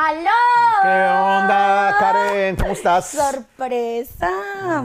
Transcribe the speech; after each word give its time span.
¡Aló! 0.00 0.30
¿Qué 0.80 0.88
onda, 0.88 1.96
Karen? 1.98 2.54
¿Cómo 2.54 2.70
estás? 2.70 3.08
¡Sorpresa! 3.08 4.30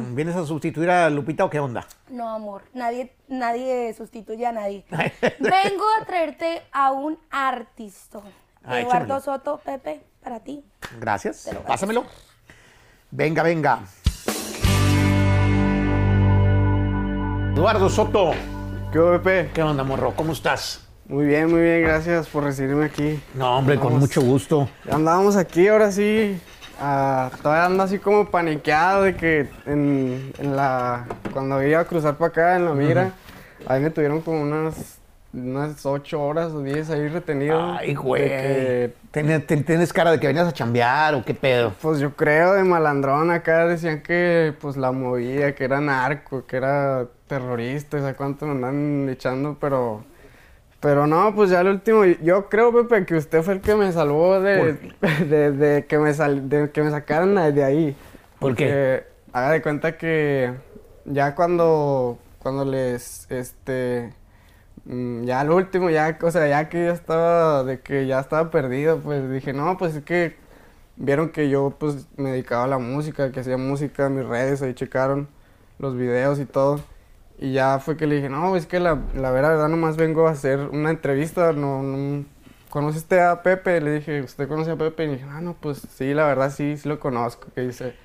¿Vienes 0.09 0.35
a 0.35 0.43
sustituir 0.43 0.89
a 0.89 1.07
Lupita 1.11 1.45
o 1.45 1.51
qué 1.51 1.59
onda? 1.59 1.85
No, 2.09 2.27
amor, 2.27 2.63
nadie, 2.73 3.15
nadie 3.27 3.93
sustituye 3.93 4.43
a 4.47 4.51
nadie. 4.51 4.85
Vengo 5.39 5.85
a 6.01 6.05
traerte 6.05 6.63
a 6.71 6.91
un 6.93 7.19
artista. 7.29 8.21
Ah, 8.63 8.79
Eduardo 8.79 9.17
échamelo. 9.17 9.21
Soto, 9.21 9.57
Pepe, 9.63 10.01
para 10.23 10.39
ti. 10.39 10.65
Gracias. 10.99 11.43
Te 11.43 11.53
lo 11.53 11.61
Pásamelo. 11.61 12.05
Venga, 13.11 13.43
venga. 13.43 13.81
Eduardo 17.53 17.87
Soto. 17.87 18.31
¿Qué 18.91 18.97
hubo, 18.97 19.21
Pepe? 19.21 19.51
¿Qué 19.53 19.61
onda, 19.61 19.83
morro? 19.83 20.15
¿Cómo 20.15 20.33
estás? 20.33 20.83
Muy 21.07 21.25
bien, 21.25 21.49
muy 21.51 21.61
bien, 21.61 21.81
gracias 21.83 22.27
por 22.27 22.43
recibirme 22.43 22.85
aquí. 22.85 23.21
No, 23.35 23.57
hombre, 23.57 23.77
con 23.77 23.99
mucho 23.99 24.21
gusto. 24.21 24.69
Andábamos 24.89 25.35
aquí, 25.35 25.67
ahora 25.67 25.91
sí. 25.91 26.39
ah, 26.79 27.29
todavía 27.41 27.65
ando 27.65 27.83
así 27.83 27.99
como 27.99 28.29
paniqueado 28.31 29.03
de 29.03 29.15
que 29.15 29.49
en, 29.65 30.31
en 30.37 30.55
la. 30.55 31.05
Cuando 31.33 31.61
iba 31.61 31.79
a 31.81 31.85
cruzar 31.85 32.15
para 32.17 32.29
acá 32.29 32.55
en 32.55 32.65
la 32.65 32.73
mira, 32.73 33.11
ahí 33.67 33.81
me 33.81 33.89
tuvieron 33.89 34.21
como 34.21 34.41
unas. 34.41 34.99
Unas 35.35 35.83
ocho 35.87 36.21
horas 36.21 36.51
o 36.51 36.61
diez 36.61 36.91
ahí 36.91 37.07
retenido. 37.07 37.59
Ay, 37.79 37.95
güey. 37.95 38.21
que, 38.29 38.93
¿Tienes, 39.09 39.47
ten- 39.47 39.63
tienes 39.63 39.91
cara 39.91 40.11
de 40.11 40.19
que 40.19 40.27
venías 40.27 40.47
a 40.47 40.51
chambear 40.51 41.15
o 41.15 41.25
qué 41.25 41.33
pedo? 41.33 41.73
pues 41.81 41.97
yo 41.99 42.15
creo 42.15 42.53
de 42.53 42.63
malandrón 42.63 43.31
acá 43.31 43.65
decían 43.65 44.01
que 44.03 44.53
pues 44.61 44.77
la 44.77 44.91
movía, 44.91 45.55
que 45.55 45.63
era 45.63 45.81
narco, 45.81 46.45
que 46.45 46.57
era 46.57 47.07
terrorista, 47.25 47.97
o 47.97 48.01
sea, 48.01 48.13
cuánto 48.13 48.45
me 48.45 48.51
andan 48.67 49.09
echando, 49.09 49.57
pero 49.59 50.03
pero 50.83 51.07
no, 51.07 51.33
pues 51.33 51.49
ya 51.49 51.61
el 51.61 51.69
último, 51.69 52.03
yo 52.03 52.49
creo 52.49 52.73
Pepe 52.73 53.05
que 53.05 53.15
usted 53.15 53.41
fue 53.41 53.53
el 53.53 53.61
que 53.61 53.73
me 53.73 53.89
salvó 53.93 54.41
de, 54.41 54.77
de, 55.29 55.51
de 55.53 55.85
que 55.85 55.97
me 55.97 56.13
sal, 56.13 56.49
de 56.49 56.71
que 56.71 56.83
me 56.83 56.91
sacaran 56.91 57.35
de 57.55 57.63
ahí. 57.63 57.95
¿Por 58.37 58.53
qué? 58.53 58.65
Porque 58.65 59.03
haga 59.31 59.51
de 59.51 59.61
cuenta 59.61 59.97
que 59.97 60.53
ya 61.05 61.35
cuando 61.35 62.19
cuando 62.39 62.65
les 62.65 63.31
este 63.31 64.13
mm, 64.83 65.23
ya 65.23 65.39
al 65.39 65.51
último, 65.51 65.89
ya, 65.89 66.17
o 66.21 66.31
sea, 66.31 66.49
ya 66.49 66.67
que 66.67 66.87
ya 66.87 66.91
estaba, 66.91 67.63
de 67.63 67.79
que 67.79 68.05
ya 68.05 68.19
estaba 68.19 68.51
perdido, 68.51 68.99
pues 68.99 69.31
dije, 69.31 69.53
no, 69.53 69.77
pues 69.77 69.95
es 69.95 70.03
que 70.03 70.35
vieron 70.97 71.29
que 71.29 71.47
yo 71.47 71.73
pues 71.79 72.07
me 72.17 72.31
dedicaba 72.31 72.65
a 72.65 72.67
la 72.67 72.77
música, 72.77 73.31
que 73.31 73.39
hacía 73.39 73.55
música 73.55 74.07
en 74.07 74.17
mis 74.17 74.25
redes, 74.25 74.61
ahí 74.61 74.73
checaron 74.73 75.29
los 75.79 75.95
videos 75.95 76.39
y 76.39 76.45
todo. 76.45 76.81
Y 77.43 77.51
ya 77.51 77.79
fue 77.79 77.97
que 77.97 78.07
le 78.07 78.15
dije, 78.15 78.29
no, 78.29 78.55
es 78.55 78.65
que 78.65 78.79
la, 78.79 78.99
la 79.15 79.29
verdad 79.31 79.67
nomás 79.67 79.97
vengo 79.97 80.27
a 80.29 80.31
hacer 80.31 80.59
una 80.71 80.91
entrevista, 80.91 81.51
no, 81.51 81.83
no 81.83 82.23
¿conoce 82.69 82.99
usted 82.99 83.19
a 83.19 83.41
Pepe? 83.43 83.81
Le 83.81 83.95
dije, 83.95 84.21
¿usted 84.21 84.47
conoce 84.47 84.71
a 84.71 84.77
Pepe? 84.77 85.03
Y 85.03 85.07
dije, 85.09 85.25
ah, 85.29 85.41
no, 85.41 85.53
pues 85.59 85.81
sí, 85.93 86.13
la 86.13 86.25
verdad 86.25 86.51
sí, 86.55 86.77
sí 86.77 86.87
lo 86.87 87.01
conozco, 87.01 87.47
que 87.53 87.59
dice, 87.61 87.95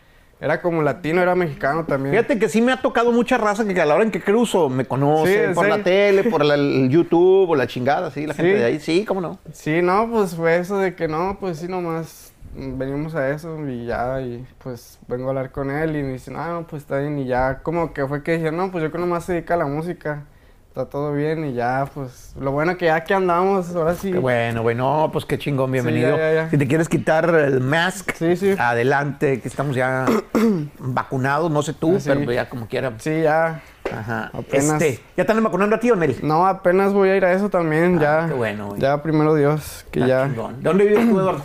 era 0.40 0.60
como 0.60 0.82
latino, 0.82 1.22
era 1.22 1.36
mexicano 1.36 1.84
también. 1.84 2.16
Fíjate 2.16 2.36
que 2.40 2.48
sí 2.48 2.60
me 2.60 2.72
ha 2.72 2.82
tocado 2.82 3.12
mucha 3.12 3.38
raza 3.38 3.64
que 3.64 3.80
a 3.80 3.86
la 3.86 3.94
hora 3.94 4.02
en 4.02 4.10
que 4.10 4.20
cruzo 4.20 4.68
me 4.68 4.86
conoce 4.86 5.48
Sí, 5.50 5.54
por 5.54 5.66
sí. 5.66 5.70
la 5.70 5.82
tele, 5.84 6.24
por 6.24 6.44
la- 6.44 6.54
el 6.56 6.88
YouTube 6.90 7.48
o 7.50 7.54
la 7.54 7.68
chingada, 7.68 8.10
sí, 8.10 8.26
la 8.26 8.34
gente 8.34 8.54
de 8.56 8.64
ahí, 8.64 8.80
sí, 8.80 9.04
cómo 9.04 9.20
no. 9.20 9.38
Sí, 9.52 9.82
no, 9.82 10.08
pues 10.10 10.34
fue 10.34 10.56
eso 10.58 10.78
de 10.78 10.96
que 10.96 11.06
no, 11.06 11.36
pues 11.38 11.60
sí, 11.60 11.68
nomás 11.68 12.32
venimos 12.58 13.14
a 13.14 13.30
eso 13.30 13.56
y 13.68 13.86
ya, 13.86 14.20
y 14.20 14.44
pues 14.62 14.98
vengo 15.06 15.26
a 15.26 15.28
hablar 15.30 15.50
con 15.52 15.70
él 15.70 15.96
y 15.96 16.02
me 16.02 16.12
dice, 16.12 16.30
no, 16.30 16.44
no, 16.60 16.66
pues 16.66 16.82
está 16.82 16.98
bien, 16.98 17.18
y 17.18 17.26
ya 17.26 17.60
como 17.62 17.92
que 17.92 18.06
fue 18.06 18.22
que 18.22 18.32
dije, 18.38 18.50
no, 18.52 18.70
pues 18.72 18.82
yo 18.82 18.90
que 18.90 18.98
nomás 18.98 19.24
se 19.24 19.34
dedica 19.34 19.54
a 19.54 19.58
la 19.58 19.66
música, 19.66 20.24
está 20.68 20.86
todo 20.86 21.12
bien, 21.12 21.44
y 21.44 21.54
ya, 21.54 21.88
pues 21.94 22.34
lo 22.40 22.50
bueno 22.52 22.76
que 22.76 22.86
ya 22.86 23.02
que 23.04 23.14
andamos, 23.14 23.74
ahora 23.74 23.94
sí. 23.94 24.10
Qué 24.12 24.18
bueno, 24.18 24.62
bueno, 24.62 25.08
pues 25.12 25.24
qué 25.24 25.38
chingón, 25.38 25.70
bienvenido. 25.72 26.16
ya, 26.16 26.32
ya. 26.34 26.50
Si 26.50 26.58
te 26.58 26.66
quieres 26.66 26.88
quitar 26.88 27.28
el 27.34 27.60
mask, 27.60 28.12
Sí, 28.14 28.36
sí. 28.36 28.54
adelante, 28.58 29.40
que 29.40 29.48
estamos 29.48 29.74
ya 29.76 30.06
vacunados, 30.78 31.50
no 31.50 31.62
sé 31.62 31.72
tú, 31.74 31.96
Ah, 31.96 32.00
pero 32.04 32.32
ya 32.32 32.48
como 32.48 32.66
quiera. 32.66 32.92
Sí, 32.98 33.22
ya. 33.22 33.62
Ajá. 33.90 34.30
Apenas- 34.34 34.82
Este, 34.82 35.00
¿Ya 35.16 35.22
están 35.22 35.42
vacunando 35.42 35.76
a 35.76 35.80
ti 35.80 35.90
o 35.90 35.96
Nel? 35.96 36.16
No, 36.22 36.46
apenas 36.46 36.92
voy 36.92 37.08
a 37.08 37.16
ir 37.16 37.24
a 37.24 37.32
eso 37.32 37.48
también, 37.48 37.96
Ah, 37.98 38.02
ya. 38.22 38.26
qué 38.28 38.34
bueno, 38.34 38.68
güey. 38.68 38.80
Ya, 38.80 39.02
primero 39.02 39.34
Dios, 39.34 39.86
que 39.90 40.02
Ah, 40.02 40.06
ya. 40.06 40.26
chingón. 40.28 40.56
¿De 40.58 40.68
dónde 40.68 40.84
vives 40.84 41.08
tú, 41.08 41.18
Eduardo? 41.18 41.42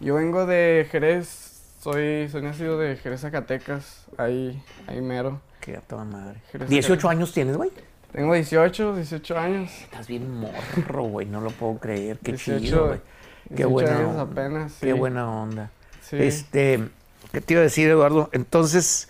Yo 0.00 0.14
vengo 0.14 0.46
de 0.46 0.86
Jerez, 0.90 1.60
soy, 1.80 2.28
soy 2.28 2.42
nacido 2.42 2.78
de 2.78 2.96
Jerez, 2.96 3.22
Zacatecas, 3.22 4.04
ahí, 4.18 4.62
ahí 4.86 5.00
mero. 5.00 5.40
Qué 5.60 5.76
a 5.76 5.80
toda 5.80 6.04
madre. 6.04 6.40
Jerez, 6.52 6.68
18 6.68 7.08
años 7.08 7.32
tienes, 7.32 7.56
güey. 7.56 7.70
Tengo 8.12 8.34
18, 8.34 8.96
18 8.96 9.38
años. 9.38 9.70
Estás 9.82 10.06
bien 10.06 10.30
morro, 10.30 11.04
güey, 11.04 11.26
no 11.26 11.40
lo 11.40 11.50
puedo 11.50 11.78
creer. 11.78 12.18
Qué 12.22 12.32
18, 12.32 12.64
chido, 12.64 12.86
güey. 12.88 13.00
Qué 13.48 13.64
18 13.64 13.70
buena 13.70 13.96
años 13.96 14.08
onda. 14.10 14.22
apenas, 14.22 14.72
Qué 14.80 14.92
buena 14.92 15.30
onda. 15.30 15.70
Sí. 16.02 16.16
Este, 16.18 16.88
¿qué 17.32 17.40
te 17.40 17.54
iba 17.54 17.60
a 17.60 17.64
decir, 17.64 17.88
Eduardo? 17.88 18.28
Entonces, 18.32 19.08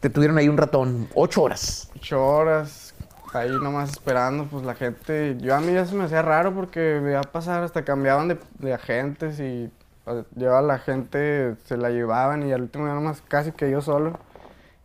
te 0.00 0.10
tuvieron 0.10 0.38
ahí 0.38 0.48
un 0.48 0.56
ratón, 0.56 1.08
ocho 1.14 1.42
horas. 1.42 1.90
ocho 1.96 2.24
horas 2.24 2.94
ahí 3.32 3.50
nomás 3.50 3.90
esperando, 3.90 4.46
pues 4.46 4.64
la 4.64 4.74
gente, 4.74 5.36
yo 5.40 5.54
a 5.54 5.60
mí 5.60 5.72
ya 5.72 5.86
se 5.86 5.94
me 5.94 6.04
hacía 6.04 6.22
raro 6.22 6.52
porque 6.54 6.80
veía 7.00 7.20
pasar, 7.20 7.62
hasta 7.62 7.84
cambiaban 7.84 8.28
de, 8.28 8.38
de 8.58 8.74
agentes 8.74 9.38
y 9.38 9.70
llevaba 10.36 10.62
la 10.62 10.78
gente, 10.78 11.54
se 11.64 11.76
la 11.76 11.90
llevaban 11.90 12.48
y 12.48 12.52
al 12.52 12.62
último 12.62 12.86
ya 12.86 12.94
nomás 12.94 13.22
casi 13.26 13.52
que 13.52 13.70
yo 13.70 13.80
solo. 13.80 14.18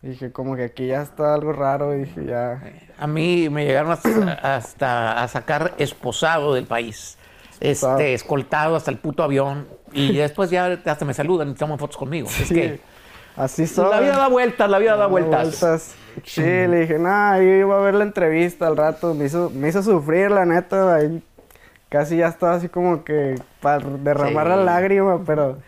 Y 0.02 0.08
dije, 0.08 0.30
como 0.30 0.56
que 0.56 0.64
aquí 0.64 0.86
ya 0.86 1.02
está 1.02 1.34
algo 1.34 1.52
raro, 1.52 1.94
y 1.94 2.00
dije, 2.00 2.26
ya. 2.26 2.62
A 2.98 3.06
mí 3.06 3.48
me 3.48 3.64
llegaron 3.64 3.92
hasta, 3.92 4.32
hasta 4.54 5.22
a 5.22 5.28
sacar 5.28 5.74
esposado 5.78 6.54
del 6.54 6.66
país. 6.66 7.18
Esposado. 7.58 7.98
Este, 7.98 8.14
escoltado 8.14 8.76
hasta 8.76 8.90
el 8.90 8.98
puto 8.98 9.22
avión. 9.22 9.66
Y 9.92 10.16
después 10.18 10.50
ya 10.50 10.78
hasta 10.84 11.04
me 11.04 11.14
saludan 11.14 11.50
y 11.50 11.54
toman 11.54 11.78
fotos 11.78 11.96
conmigo. 11.96 12.28
Es 12.28 12.48
que 12.48 12.80
así 13.36 13.66
soy. 13.66 13.90
la 13.90 14.00
vida 14.00 14.16
da 14.16 14.28
vueltas, 14.28 14.70
la 14.70 14.78
vida 14.78 14.92
da 14.92 14.98
Da 14.98 15.06
vueltas. 15.06 15.94
Sí, 16.24 16.40
le 16.42 16.80
dije, 16.80 16.98
nada, 16.98 17.38
yo 17.38 17.44
iba 17.44 17.76
a 17.76 17.80
ver 17.80 17.94
la 17.94 18.04
entrevista 18.04 18.66
al 18.66 18.76
rato, 18.76 19.12
me 19.12 19.26
hizo, 19.26 19.50
me 19.50 19.68
hizo 19.68 19.82
sufrir, 19.82 20.30
la 20.30 20.46
neta, 20.46 20.94
ahí 20.94 21.22
casi 21.88 22.16
ya 22.18 22.28
estaba 22.28 22.54
así 22.54 22.68
como 22.68 23.04
que 23.04 23.36
para 23.60 23.78
derramar 23.78 24.46
Sí. 24.46 24.50
la 24.50 24.56
lágrima, 24.56 25.22
pero, 25.24 25.58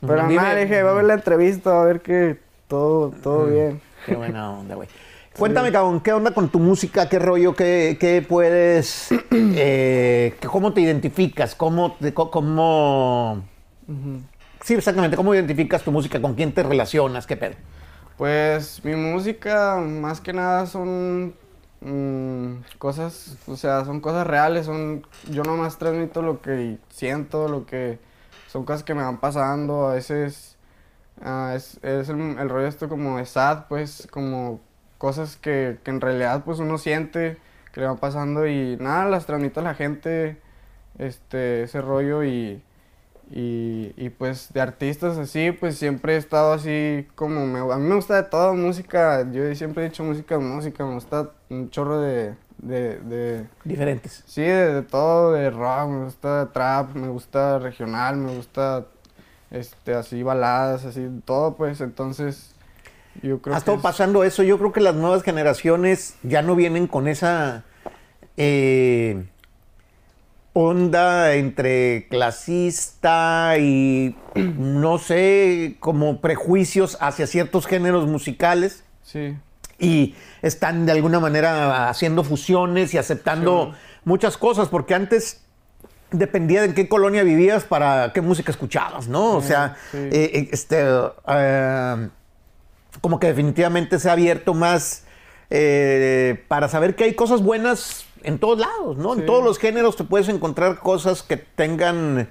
pero 0.00 0.22
Dime- 0.28 0.36
nada, 0.36 0.56
dije, 0.56 0.82
va 0.82 0.90
a 0.90 0.94
ver 0.94 1.04
la 1.04 1.14
entrevista, 1.14 1.80
a 1.80 1.84
ver 1.84 2.00
que 2.00 2.38
todo, 2.68 3.10
todo 3.22 3.46
bien. 3.46 3.80
Qué 4.06 4.14
buena 4.16 4.50
onda, 4.52 4.74
güey. 4.74 4.88
Cuéntame, 5.38 5.72
cabrón, 5.72 6.00
¿qué 6.00 6.12
onda 6.12 6.32
con 6.32 6.50
tu 6.50 6.58
música? 6.58 7.08
¿Qué 7.08 7.18
rollo? 7.18 7.54
¿Qué, 7.54 7.96
qué 7.98 8.20
puedes...? 8.26 9.08
eh, 9.30 10.34
¿Cómo 10.46 10.72
te 10.74 10.82
identificas? 10.82 11.54
¿Cómo, 11.54 11.92
te- 11.92 12.12
cómo... 12.12 13.42
Sí, 14.62 14.74
exactamente. 14.74 15.16
¿Cómo 15.16 15.34
identificas 15.34 15.82
tu 15.82 15.90
música? 15.90 16.20
¿Con 16.20 16.34
quién 16.34 16.52
te 16.52 16.62
relacionas? 16.62 17.26
¿Qué 17.26 17.36
pedo? 17.36 17.54
Pues 18.18 18.84
mi 18.84 18.94
música, 18.94 19.76
más 19.76 20.20
que 20.20 20.32
nada, 20.32 20.66
son 20.66 21.34
mm, 21.84 22.78
cosas, 22.78 23.36
o 23.46 23.56
sea, 23.56 23.84
son 23.84 24.00
cosas 24.00 24.26
reales, 24.26 24.66
son, 24.66 25.06
yo 25.30 25.42
nomás 25.42 25.78
transmito 25.78 26.22
lo 26.22 26.40
que 26.40 26.78
siento, 26.90 27.48
lo 27.48 27.66
que, 27.66 27.98
son 28.48 28.64
cosas 28.64 28.82
que 28.84 28.94
me 28.94 29.02
van 29.02 29.18
pasando, 29.20 29.88
a 29.88 29.94
veces 29.94 30.56
ah, 31.22 31.54
es, 31.56 31.78
el, 31.82 32.48
rollo 32.48 32.66
esto 32.66 32.88
como 32.88 33.18
de 33.18 33.26
sad, 33.26 33.66
pues, 33.68 34.08
como 34.10 34.60
cosas 34.98 35.36
que, 35.36 35.78
que 35.84 35.90
en 35.90 36.00
realidad 36.00 36.44
pues 36.44 36.58
uno 36.60 36.78
siente 36.78 37.38
que 37.72 37.80
le 37.80 37.86
van 37.86 37.98
pasando 37.98 38.46
y 38.46 38.76
nada, 38.78 39.06
las 39.06 39.26
transmito 39.26 39.60
a 39.60 39.62
la 39.64 39.74
gente, 39.74 40.40
este, 40.98 41.64
ese 41.64 41.80
rollo 41.80 42.24
y... 42.24 42.62
Y, 43.34 43.94
y, 43.96 44.10
pues 44.10 44.52
de 44.52 44.60
artistas 44.60 45.16
así, 45.16 45.52
pues 45.52 45.78
siempre 45.78 46.14
he 46.14 46.16
estado 46.18 46.52
así 46.52 47.06
como 47.14 47.46
me, 47.46 47.60
a 47.60 47.78
mí 47.78 47.88
me 47.88 47.94
gusta 47.94 48.16
de 48.16 48.24
todo, 48.24 48.52
música, 48.54 49.26
yo 49.32 49.54
siempre 49.54 49.84
he 49.86 49.88
dicho 49.88 50.04
música, 50.04 50.38
música, 50.38 50.84
me 50.84 50.92
gusta 50.94 51.30
un 51.48 51.70
chorro 51.70 51.98
de, 52.02 52.34
de, 52.58 52.98
de 52.98 53.46
Diferentes. 53.64 54.22
sí, 54.26 54.42
de, 54.42 54.74
de 54.74 54.82
todo, 54.82 55.32
de 55.32 55.48
rock, 55.50 55.88
me 55.88 56.04
gusta 56.04 56.50
trap, 56.52 56.94
me 56.94 57.08
gusta 57.08 57.58
regional, 57.58 58.18
me 58.18 58.34
gusta 58.36 58.84
este 59.50 59.94
así 59.94 60.22
baladas, 60.22 60.84
así 60.84 61.08
todo 61.24 61.54
pues, 61.56 61.80
entonces 61.80 62.54
yo 63.22 63.40
creo 63.40 63.54
Ha 63.54 63.58
estado 63.58 63.78
es- 63.78 63.82
pasando 63.82 64.24
eso. 64.24 64.42
Yo 64.42 64.58
creo 64.58 64.72
que 64.72 64.80
las 64.80 64.94
nuevas 64.94 65.22
generaciones 65.22 66.16
ya 66.22 66.42
no 66.42 66.54
vienen 66.54 66.86
con 66.86 67.08
esa 67.08 67.64
eh, 68.36 69.24
onda 70.54 71.34
entre 71.34 72.06
clasista 72.10 73.54
y 73.58 74.14
no 74.34 74.98
sé, 74.98 75.76
como 75.80 76.20
prejuicios 76.20 76.98
hacia 77.00 77.26
ciertos 77.26 77.66
géneros 77.66 78.06
musicales 78.06 78.84
sí, 79.02 79.36
y 79.78 80.14
están 80.42 80.84
de 80.86 80.92
alguna 80.92 81.20
manera 81.20 81.88
haciendo 81.88 82.22
fusiones 82.22 82.92
y 82.94 82.98
aceptando 82.98 83.70
Sí. 83.72 83.78
muchas 84.04 84.36
cosas, 84.36 84.68
porque 84.68 84.94
antes 84.94 85.40
dependía 86.10 86.60
de 86.60 86.66
en 86.68 86.74
qué 86.74 86.88
colonia 86.88 87.22
vivías 87.22 87.64
para 87.64 88.12
qué 88.12 88.20
música 88.20 88.50
escuchabas, 88.52 89.08
¿no? 89.08 89.32
O 89.36 89.40
sea, 89.42 89.76
sí. 89.90 89.96
eh, 89.98 90.10
eh, 90.34 90.48
este, 90.52 90.84
eh, 91.28 92.08
como 93.00 93.18
que 93.18 93.28
definitivamente 93.28 93.98
se 93.98 94.10
ha 94.10 94.12
abierto 94.12 94.52
más 94.52 95.04
eh, 95.48 96.44
para 96.48 96.68
saber 96.68 96.94
que 96.94 97.04
hay 97.04 97.14
cosas 97.14 97.42
buenas 97.42 98.04
en 98.24 98.38
todos 98.38 98.58
lados, 98.58 98.96
¿no? 98.96 99.14
En 99.14 99.26
todos 99.26 99.42
los 99.44 99.58
géneros 99.58 99.96
te 99.96 100.04
puedes 100.04 100.28
encontrar 100.28 100.78
cosas 100.78 101.22
que 101.22 101.36
tengan 101.36 102.28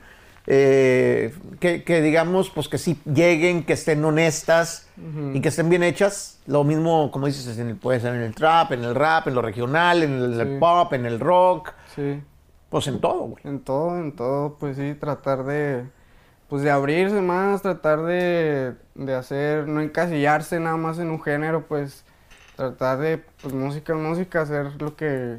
eh, 0.48 1.34
que, 1.60 1.84
que 1.84 2.02
digamos, 2.02 2.50
pues 2.50 2.68
que 2.68 2.78
sí 2.80 3.00
lleguen, 3.06 3.64
que 3.64 3.74
estén 3.74 4.04
honestas 4.04 4.88
y 5.34 5.40
que 5.40 5.50
estén 5.50 5.70
bien 5.70 5.84
hechas. 5.84 6.40
Lo 6.48 6.64
mismo, 6.64 7.12
como 7.12 7.28
dices, 7.28 7.58
en 7.60 7.70
el- 7.70 7.76
puede 7.76 8.00
ser 8.00 8.16
en 8.16 8.22
el 8.22 8.34
trap, 8.34 8.72
en 8.72 8.84
el 8.84 8.96
rap, 8.96 9.28
en 9.28 9.36
lo 9.36 9.42
regional, 9.44 10.02
en 10.04 10.14
el, 10.14 10.40
Sí. 10.54 10.58
pop, 10.60 10.94
en 10.94 11.06
el 11.06 11.20
rock, 11.20 11.74
Sí. 11.96 12.22
pues 12.70 12.88
en 12.88 13.00
todo, 13.00 13.20
güey. 13.22 13.44
En 13.44 13.60
todo, 13.60 13.98
en 13.98 14.16
todo, 14.16 14.58
pues 14.60 14.78
sí, 14.78 14.96
tratar 15.00 15.44
de, 15.46 15.84
pues 16.50 16.64
de 16.64 16.72
abrirse 16.72 17.22
más, 17.22 17.62
tratar 17.62 18.02
de, 18.02 18.74
de 18.96 19.14
hacer, 19.16 19.68
no 19.68 19.80
encasillarse 19.80 20.60
nada 20.60 20.76
más 20.78 20.98
en 20.98 21.12
un 21.12 21.22
género, 21.22 21.66
pues 21.68 22.04
tratar 22.56 22.98
de, 22.98 23.20
pues 23.42 23.54
música 23.54 23.94
música, 23.94 24.42
hacer 24.42 24.72
lo 24.82 24.96
que, 24.96 25.38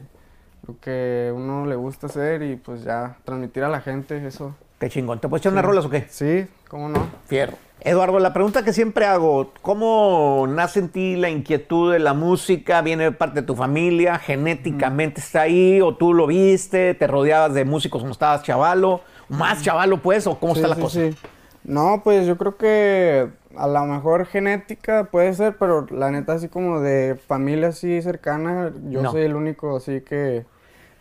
lo 0.67 0.79
que 0.81 1.33
uno 1.35 1.67
le 1.67 1.75
gusta 1.77 2.07
hacer 2.07 2.43
y 2.43 2.57
pues 2.57 2.85
ya 2.85 3.17
transmitir 3.25 3.65
a 3.65 3.69
la 3.69 3.81
gente 3.81 4.25
eso. 4.27 4.55
Qué 4.79 4.89
chingón. 4.89 5.19
¿Te 5.21 5.29
puedes 5.29 5.43
echar 5.43 5.53
unas 5.53 5.65
rolas 5.65 5.85
o 5.85 5.91
qué? 5.91 6.07
Sí, 6.09 6.47
¿cómo 6.69 6.89
no? 6.89 7.07
Fierro. 7.27 7.55
Eduardo, 7.85 8.21
la 8.21 8.33
pregunta 8.33 8.65
que 8.65 8.73
siempre 8.73 9.07
hago, 9.07 9.51
¿cómo 9.61 10.47
nace 10.49 10.79
en 10.79 10.89
ti 10.89 11.17
la 11.17 11.31
inquietud 11.31 11.93
de 11.93 11.99
la 11.99 12.15
música? 12.15 12.81
¿Viene 12.81 13.05
de 13.05 13.13
parte 13.13 13.41
de 13.41 13.47
tu 13.47 13.57
familia? 13.57 14.19
¿Genéticamente 14.21 15.21
está 15.21 15.43
ahí? 15.43 15.81
¿O 15.81 15.97
tú 15.97 16.15
lo 16.15 16.29
viste? 16.29 16.95
¿Te 16.95 17.07
rodeabas 17.09 17.55
de 17.55 17.65
músicos 17.65 18.01
cuando 18.03 18.13
estabas 18.13 18.43
chavalo? 18.45 19.01
¿Más 19.29 19.63
chavalo, 19.63 19.97
pues? 20.01 20.27
¿O 20.29 20.39
cómo 20.39 20.55
Sí, 20.55 20.61
está 20.61 20.69
la 20.69 20.77
sí, 20.77 20.81
cosa? 20.81 21.01
sí. 21.01 21.17
No, 21.65 22.03
pues 22.05 22.27
yo 22.27 22.37
creo 22.39 22.57
que 22.57 23.29
a 23.57 23.67
lo 23.67 23.85
mejor 23.87 24.27
genética 24.27 25.05
puede 25.05 25.33
ser, 25.35 25.57
pero 25.59 25.87
la 25.91 26.11
neta 26.13 26.35
así 26.35 26.49
como 26.49 26.81
de 26.81 27.17
familia 27.27 27.69
así 27.69 28.01
cercana, 28.03 28.73
yo 28.89 29.03
No. 29.03 29.11
soy 29.13 29.23
el 29.23 29.35
único 29.35 29.77
así 29.77 30.01
que, 30.03 30.45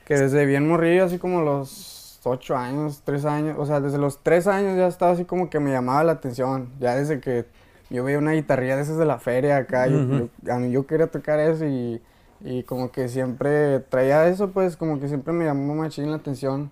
que 0.06 0.15
desde 0.18 0.45
bien 0.45 0.68
morrillo, 0.68 1.06
así 1.06 1.18
como 1.18 1.42
los 1.42 2.19
ocho 2.24 2.56
años, 2.56 3.01
tres 3.03 3.25
años, 3.25 3.56
o 3.59 3.65
sea, 3.65 3.80
desde 3.80 3.98
los 3.98 4.21
tres 4.24 4.48
años 4.48 4.77
ya 4.77 4.88
estaba 4.88 5.12
así 5.13 5.25
como 5.25 5.50
que 5.50 5.59
me 5.59 5.71
llamaba 5.71 6.03
la 6.03 6.13
atención, 6.13 6.69
ya 6.80 6.95
desde 6.95 7.19
que 7.19 7.45
yo 7.89 8.03
veía 8.03 8.19
una 8.19 8.33
guitarrilla 8.33 8.75
de 8.75 8.83
esas 8.83 8.98
de 8.98 9.06
la 9.06 9.19
feria 9.19 9.57
acá, 9.57 9.88
yo- 9.88 9.98
yo- 10.45 10.53
a 10.53 10.57
mí 10.57 10.71
yo 10.71 10.86
quería 10.86 11.07
tocar 11.07 11.39
eso 11.39 11.65
y, 11.65 12.01
y 12.42 12.63
como 12.63 12.92
que 12.92 13.07
siempre 13.09 13.80
traía 13.80 14.27
eso, 14.27 14.51
pues 14.51 14.77
como 14.77 15.00
que 15.00 15.07
siempre 15.07 15.33
me 15.33 15.45
llamó 15.45 15.75
machín 15.75 16.09
la 16.12 16.18
atención 16.18 16.71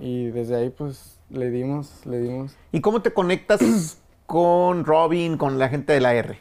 y 0.00 0.26
desde 0.28 0.56
ahí 0.56 0.70
pues 0.70 1.18
le 1.30 1.50
dimos, 1.50 2.04
le 2.06 2.20
dimos. 2.20 2.54
¿Y 2.72 2.80
cómo 2.80 3.02
te 3.02 3.12
conectas 3.12 3.98
con 4.26 4.84
Robin, 4.84 5.36
con 5.36 5.58
la 5.58 5.68
gente 5.68 5.92
de 5.92 6.00
la 6.00 6.14
R? 6.14 6.38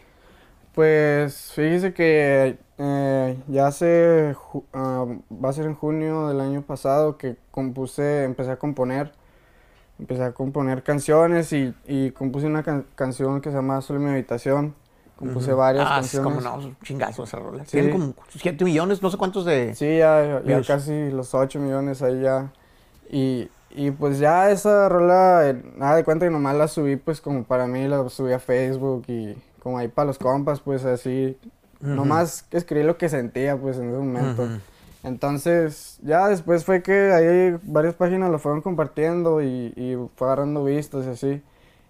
Pues 0.74 1.52
fíjese 1.54 1.94
que 1.94 2.58
eh, 2.78 3.38
ya 3.48 3.68
hace, 3.68 4.36
ah, 4.74 5.06
va 5.32 5.50
a 5.50 5.54
ser 5.54 5.66
en 5.66 5.76
junio 5.76 6.28
del 6.28 6.42
año 6.42 6.62
pasado 6.62 7.18
que 7.18 7.38
compuse, 7.52 8.24
empecé 8.24 8.52
a 8.52 8.58
componer, 8.60 9.14
empecé 10.00 10.24
a 10.24 10.34
componer 10.34 10.84
canciones 10.84 11.54
y, 11.54 11.74
y 11.88 12.12
compuse 12.12 12.48
una 12.48 12.64
can- 12.64 12.86
canción 12.96 13.42
que 13.42 13.50
se 13.52 13.56
llama 13.58 13.82
Solo 13.82 14.00
mi 14.00 14.10
habitación, 14.12 14.76
compuse 15.16 15.54
varias 15.54 15.92
ah, 15.92 15.96
canciones. 15.96 16.24
como 16.24 16.42
no, 16.42 16.76
chingazo 16.84 17.24
esa 17.24 17.40
rola. 17.40 17.66
Sí. 17.66 17.72
Tienen 17.72 17.92
como 17.92 18.14
7 18.30 18.64
millones, 18.66 19.02
no 19.02 19.10
sé 19.10 19.18
cuántos 19.18 19.46
de... 19.46 19.76
Sí, 19.76 19.98
ya, 19.98 20.42
ya 20.46 20.64
casi 20.64 21.10
los 21.12 21.34
8 21.34 21.60
millones 21.60 22.02
ahí 22.04 22.22
ya. 22.22 22.52
Y, 23.10 23.50
y 23.72 23.92
pues 23.92 24.20
ya 24.20 24.52
esa 24.52 24.90
rola, 24.90 25.50
eh, 25.50 25.62
nada 25.78 25.96
de 25.96 26.04
cuenta 26.04 26.26
que 26.26 26.32
nomás 26.32 26.56
la 26.56 26.68
subí 26.68 26.98
pues 26.98 27.22
como 27.22 27.44
para 27.44 27.68
mí, 27.68 27.88
la 27.88 28.08
subí 28.10 28.34
a 28.34 28.40
Facebook 28.40 29.06
y 29.08 29.36
como 29.64 29.78
ahí 29.78 29.88
para 29.88 30.08
los 30.08 30.20
compas, 30.20 30.60
pues 30.62 30.86
así. 30.86 31.38
Nomás 31.80 32.46
escribí 32.52 32.84
lo 32.86 32.98
que 32.98 33.10
sentía 33.10 33.58
pues 33.58 33.78
en 33.78 33.90
ese 33.90 33.98
momento. 33.98 34.48
Entonces, 35.04 36.00
ya 36.02 36.28
después 36.28 36.66
fue 36.66 36.82
que 36.82 37.12
ahí 37.14 37.58
varias 37.64 37.94
páginas 37.94 38.30
lo 38.30 38.40
fueron 38.40 38.62
compartiendo 38.62 39.42
y, 39.42 39.74
y 39.76 39.96
fue 40.16 40.28
agarrando 40.28 40.64
vistas 40.64 41.06
y 41.06 41.10
así. 41.10 41.42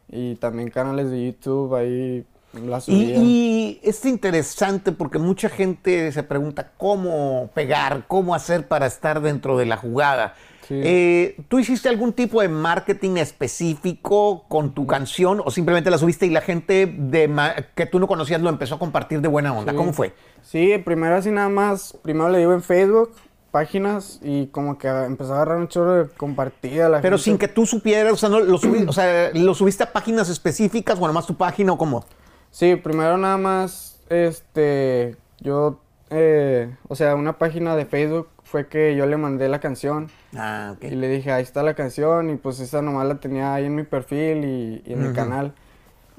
Y 0.09 0.35
también 0.35 0.69
canales 0.69 1.09
de 1.09 1.25
YouTube 1.25 1.73
ahí 1.75 2.25
la 2.53 2.81
Y, 2.87 3.13
y 3.15 3.79
es 3.83 4.05
interesante 4.05 4.91
porque 4.91 5.19
mucha 5.19 5.49
gente 5.49 6.11
se 6.11 6.23
pregunta 6.23 6.71
cómo 6.77 7.49
pegar, 7.53 8.05
cómo 8.07 8.33
hacer 8.35 8.67
para 8.67 8.85
estar 8.85 9.21
dentro 9.21 9.57
de 9.57 9.65
la 9.65 9.77
jugada. 9.77 10.35
Sí. 10.67 10.81
Eh, 10.83 11.37
¿Tú 11.47 11.59
hiciste 11.59 11.87
algún 11.89 12.11
tipo 12.13 12.41
de 12.41 12.49
marketing 12.49 13.17
específico 13.17 14.45
con 14.47 14.73
tu 14.73 14.85
canción 14.87 15.41
o 15.45 15.51
simplemente 15.51 15.89
la 15.89 15.97
subiste 15.97 16.25
y 16.25 16.29
la 16.29 16.41
gente 16.41 16.85
de 16.85 17.31
que 17.75 17.85
tú 17.85 17.99
no 17.99 18.07
conocías 18.07 18.41
lo 18.41 18.49
empezó 18.49 18.75
a 18.75 18.79
compartir 18.79 19.21
de 19.21 19.27
buena 19.27 19.53
onda? 19.53 19.71
Sí. 19.71 19.77
¿Cómo 19.77 19.93
fue? 19.93 20.13
Sí, 20.41 20.77
primero 20.83 21.15
así 21.15 21.31
nada 21.31 21.49
más, 21.49 21.97
primero 22.03 22.29
le 22.29 22.39
digo 22.39 22.53
en 22.53 22.61
Facebook, 22.61 23.11
páginas, 23.51 24.19
y 24.21 24.47
como 24.47 24.77
que 24.77 24.87
empezó 24.87 25.33
a 25.33 25.35
agarrar 25.37 25.57
un 25.57 25.67
chorro 25.67 26.03
de 26.03 26.09
compartida 26.09 26.89
la 26.89 27.01
Pero 27.01 27.17
gente. 27.17 27.23
sin 27.23 27.37
que 27.37 27.47
tú 27.47 27.65
supieras, 27.65 28.13
o 28.13 28.17
sea, 28.17 28.29
no, 28.29 28.39
lo, 28.41 28.57
subí- 28.59 28.87
o 28.87 28.93
sea, 28.93 29.31
¿lo 29.33 29.53
subiste 29.53 29.83
a 29.83 29.91
páginas 29.93 30.29
específicas 30.29 30.99
o 30.99 31.07
nomás 31.07 31.25
tu 31.25 31.35
página 31.35 31.71
o 31.73 31.77
cómo? 31.77 32.05
Sí, 32.51 32.75
primero 32.75 33.17
nada 33.17 33.37
más, 33.37 33.99
este, 34.09 35.15
yo, 35.39 35.79
eh, 36.09 36.75
o 36.87 36.95
sea, 36.95 37.15
una 37.15 37.37
página 37.37 37.75
de 37.75 37.85
Facebook 37.85 38.27
fue 38.47 38.67
que 38.67 38.95
yo 38.95 39.05
le 39.05 39.17
mandé 39.17 39.49
la 39.49 39.59
canción 39.59 40.07
Ah, 40.35 40.73
ok. 40.75 40.83
y 40.85 40.89
le 40.95 41.07
dije, 41.09 41.31
ahí 41.31 41.43
está 41.43 41.63
la 41.63 41.73
canción, 41.75 42.29
y 42.29 42.35
pues 42.37 42.59
esa 42.59 42.81
nomás 42.81 43.07
la 43.07 43.15
tenía 43.19 43.53
ahí 43.53 43.65
en 43.65 43.75
mi 43.75 43.83
perfil 43.83 44.45
y, 44.45 44.81
y 44.85 44.93
en 44.93 45.03
el 45.03 45.13
canal. 45.13 45.53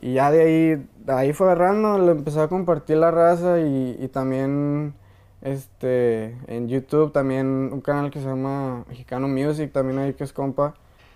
Y 0.01 0.15
ya 0.15 0.31
de 0.31 0.43
ahí, 0.43 0.87
de 1.05 1.13
ahí 1.13 1.33
fue 1.33 1.47
agarrando, 1.49 1.99
le 1.99 2.13
empezó 2.13 2.43
a 2.43 2.49
compartir 2.49 2.99
la 2.99 3.11
raza 3.11 3.61
y, 3.61 3.97
y 4.01 4.09
también, 4.09 4.95
este, 5.43 6.37
en 6.47 6.69
YouTube 6.69 7.13
también 7.13 7.47
un 7.73 7.81
canal 7.81 8.11
que 8.11 8.21
se 8.21 8.27
llama 8.27 8.85
Mexicano 8.89 9.29
Music, 9.29 9.73
también 9.73 9.99
ahí 9.99 10.15
que 10.15 10.25
es 10.25 10.33
compa. 10.33 10.75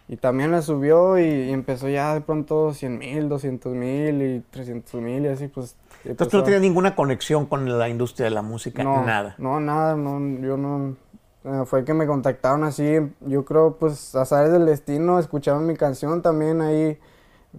Y 0.09 0.17
también 0.17 0.51
la 0.51 0.63
subió 0.63 1.19
y, 1.19 1.23
y 1.25 1.51
empezó 1.53 1.89
ya 1.89 2.13
de 2.15 2.21
pronto 2.23 2.75
100 2.75 2.99
mil, 2.99 3.29
200 3.29 3.73
mil 3.75 4.21
y 4.23 4.41
300 4.51 5.01
mil 5.01 5.25
y 5.25 5.29
así 5.29 5.49
pues. 5.49 5.77
Entonces 6.05 6.31
tú 6.31 6.37
no 6.39 6.43
tenías 6.45 6.63
ninguna 6.63 6.95
conexión 6.95 7.47
con 7.47 7.79
la 7.79 7.89
industria 7.89 8.25
de 8.25 8.31
la 8.31 8.43
música, 8.43 8.83
no, 8.83 9.05
nada. 9.05 9.35
No, 9.39 9.61
nada, 9.61 9.95
no, 9.97 10.19
yo 10.41 10.57
no. 10.57 10.97
eh, 11.45 11.63
fue 11.67 11.85
que 11.85 11.95
me 11.95 12.07
contactaron 12.07 12.65
así, 12.65 12.99
yo 13.21 13.45
creo, 13.45 13.77
pues, 13.79 14.15
azares 14.15 14.53
del 14.53 14.67
destino, 14.67 15.19
escucharon 15.19 15.67
mi 15.67 15.77
canción 15.77 16.23
también 16.23 16.61
ahí, 16.61 16.99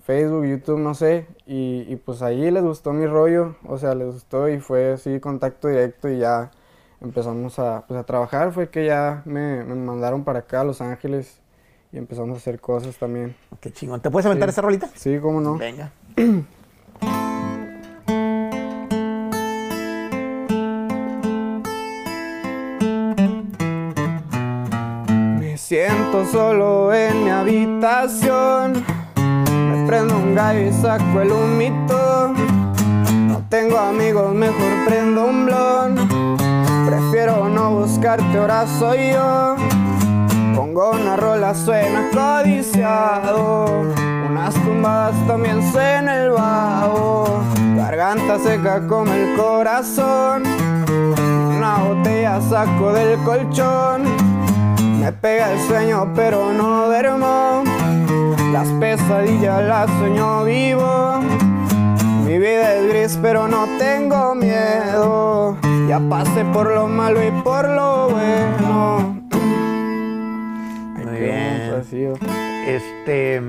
Facebook, 0.06 0.46
YouTube, 0.46 0.80
no 0.80 0.94
sé, 0.94 1.28
y, 1.46 1.86
y 1.88 1.96
pues 1.98 2.22
ahí 2.22 2.50
les 2.52 2.64
gustó 2.64 2.94
mi 2.94 3.06
rollo, 3.06 3.56
o 3.68 3.78
sea, 3.78 3.94
les 3.96 4.08
gustó 4.14 4.50
y 4.50 4.60
fue 4.60 4.94
así 4.94 5.20
contacto 5.20 5.68
directo 5.68 6.10
y 6.10 6.18
ya 6.20 6.52
empezamos 7.02 7.60
a, 7.60 7.86
pues, 7.88 8.00
a 8.00 8.04
trabajar, 8.04 8.52
fue 8.54 8.70
que 8.70 8.86
ya 8.86 9.22
me, 9.26 9.64
me 9.64 9.76
mandaron 9.76 10.24
para 10.24 10.40
acá 10.40 10.62
a 10.62 10.64
Los 10.64 10.82
Ángeles 10.82 11.40
y 11.92 11.98
empezamos 11.98 12.36
a 12.36 12.38
hacer 12.38 12.60
cosas 12.60 12.98
también. 12.98 13.36
Qué 13.60 13.72
chingón. 13.72 14.02
¿Te 14.02 14.10
puedes 14.10 14.26
aventar 14.26 14.50
Sí. 14.50 14.54
esa 14.54 14.62
rolita? 14.62 14.90
Sí, 14.96 15.20
cómo 15.22 15.40
no. 15.42 15.58
Venga. 15.58 15.92
siento 25.74 26.24
solo 26.32 26.94
en 26.94 27.24
mi 27.24 27.32
habitación. 27.32 28.86
Me 29.16 29.88
prendo 29.88 30.16
un 30.18 30.36
gallo 30.36 30.70
y 30.70 30.72
saco 30.72 31.20
el 31.20 31.32
humito. 31.32 32.32
No 33.28 33.42
tengo 33.50 33.80
amigos, 33.80 34.36
mejor 34.36 34.72
prendo 34.86 35.26
un 35.26 35.46
blon. 35.48 36.38
Prefiero 36.86 37.50
no 37.50 37.72
buscarte, 37.72 38.38
ahora 38.38 38.68
soy 38.68 39.14
yo. 39.14 39.56
Pongo 40.56 40.92
una 40.92 41.16
rola, 41.16 41.56
suena 41.56 42.08
codiciado. 42.14 43.66
Unas 44.30 44.54
tumbadas 44.54 45.16
también 45.26 45.72
suena 45.72 46.18
el 46.18 46.30
bajo. 46.34 47.42
Garganta 47.76 48.38
seca 48.38 48.88
como 48.88 49.12
el 49.12 49.36
corazón. 49.36 50.44
Una 51.58 51.78
botella 51.80 52.40
saco 52.42 52.94
del 52.94 53.18
colchón. 53.24 54.33
Me 55.04 55.12
pega 55.12 55.52
el 55.52 55.60
sueño 55.60 56.14
pero 56.16 56.54
no 56.54 56.86
duermo. 56.86 57.64
Las 58.54 58.70
pesadillas 58.80 59.62
las 59.62 59.90
sueño 60.00 60.46
vivo. 60.46 61.20
Mi 62.26 62.40
vida 62.40 62.76
es 62.76 62.88
gris 62.88 63.20
pero 63.22 63.50
no 63.50 63.66
tengo 63.78 64.34
miedo. 64.34 65.58
Ya 65.90 66.00
pasé 66.10 66.46
por 66.54 66.74
lo 66.74 66.88
malo 66.88 67.22
y 67.22 67.32
por 67.42 67.68
lo 67.68 68.12
bueno. 68.12 69.20
Ay, 70.96 71.06
Muy 71.06 71.20
bien. 71.20 72.14
Este. 72.66 73.42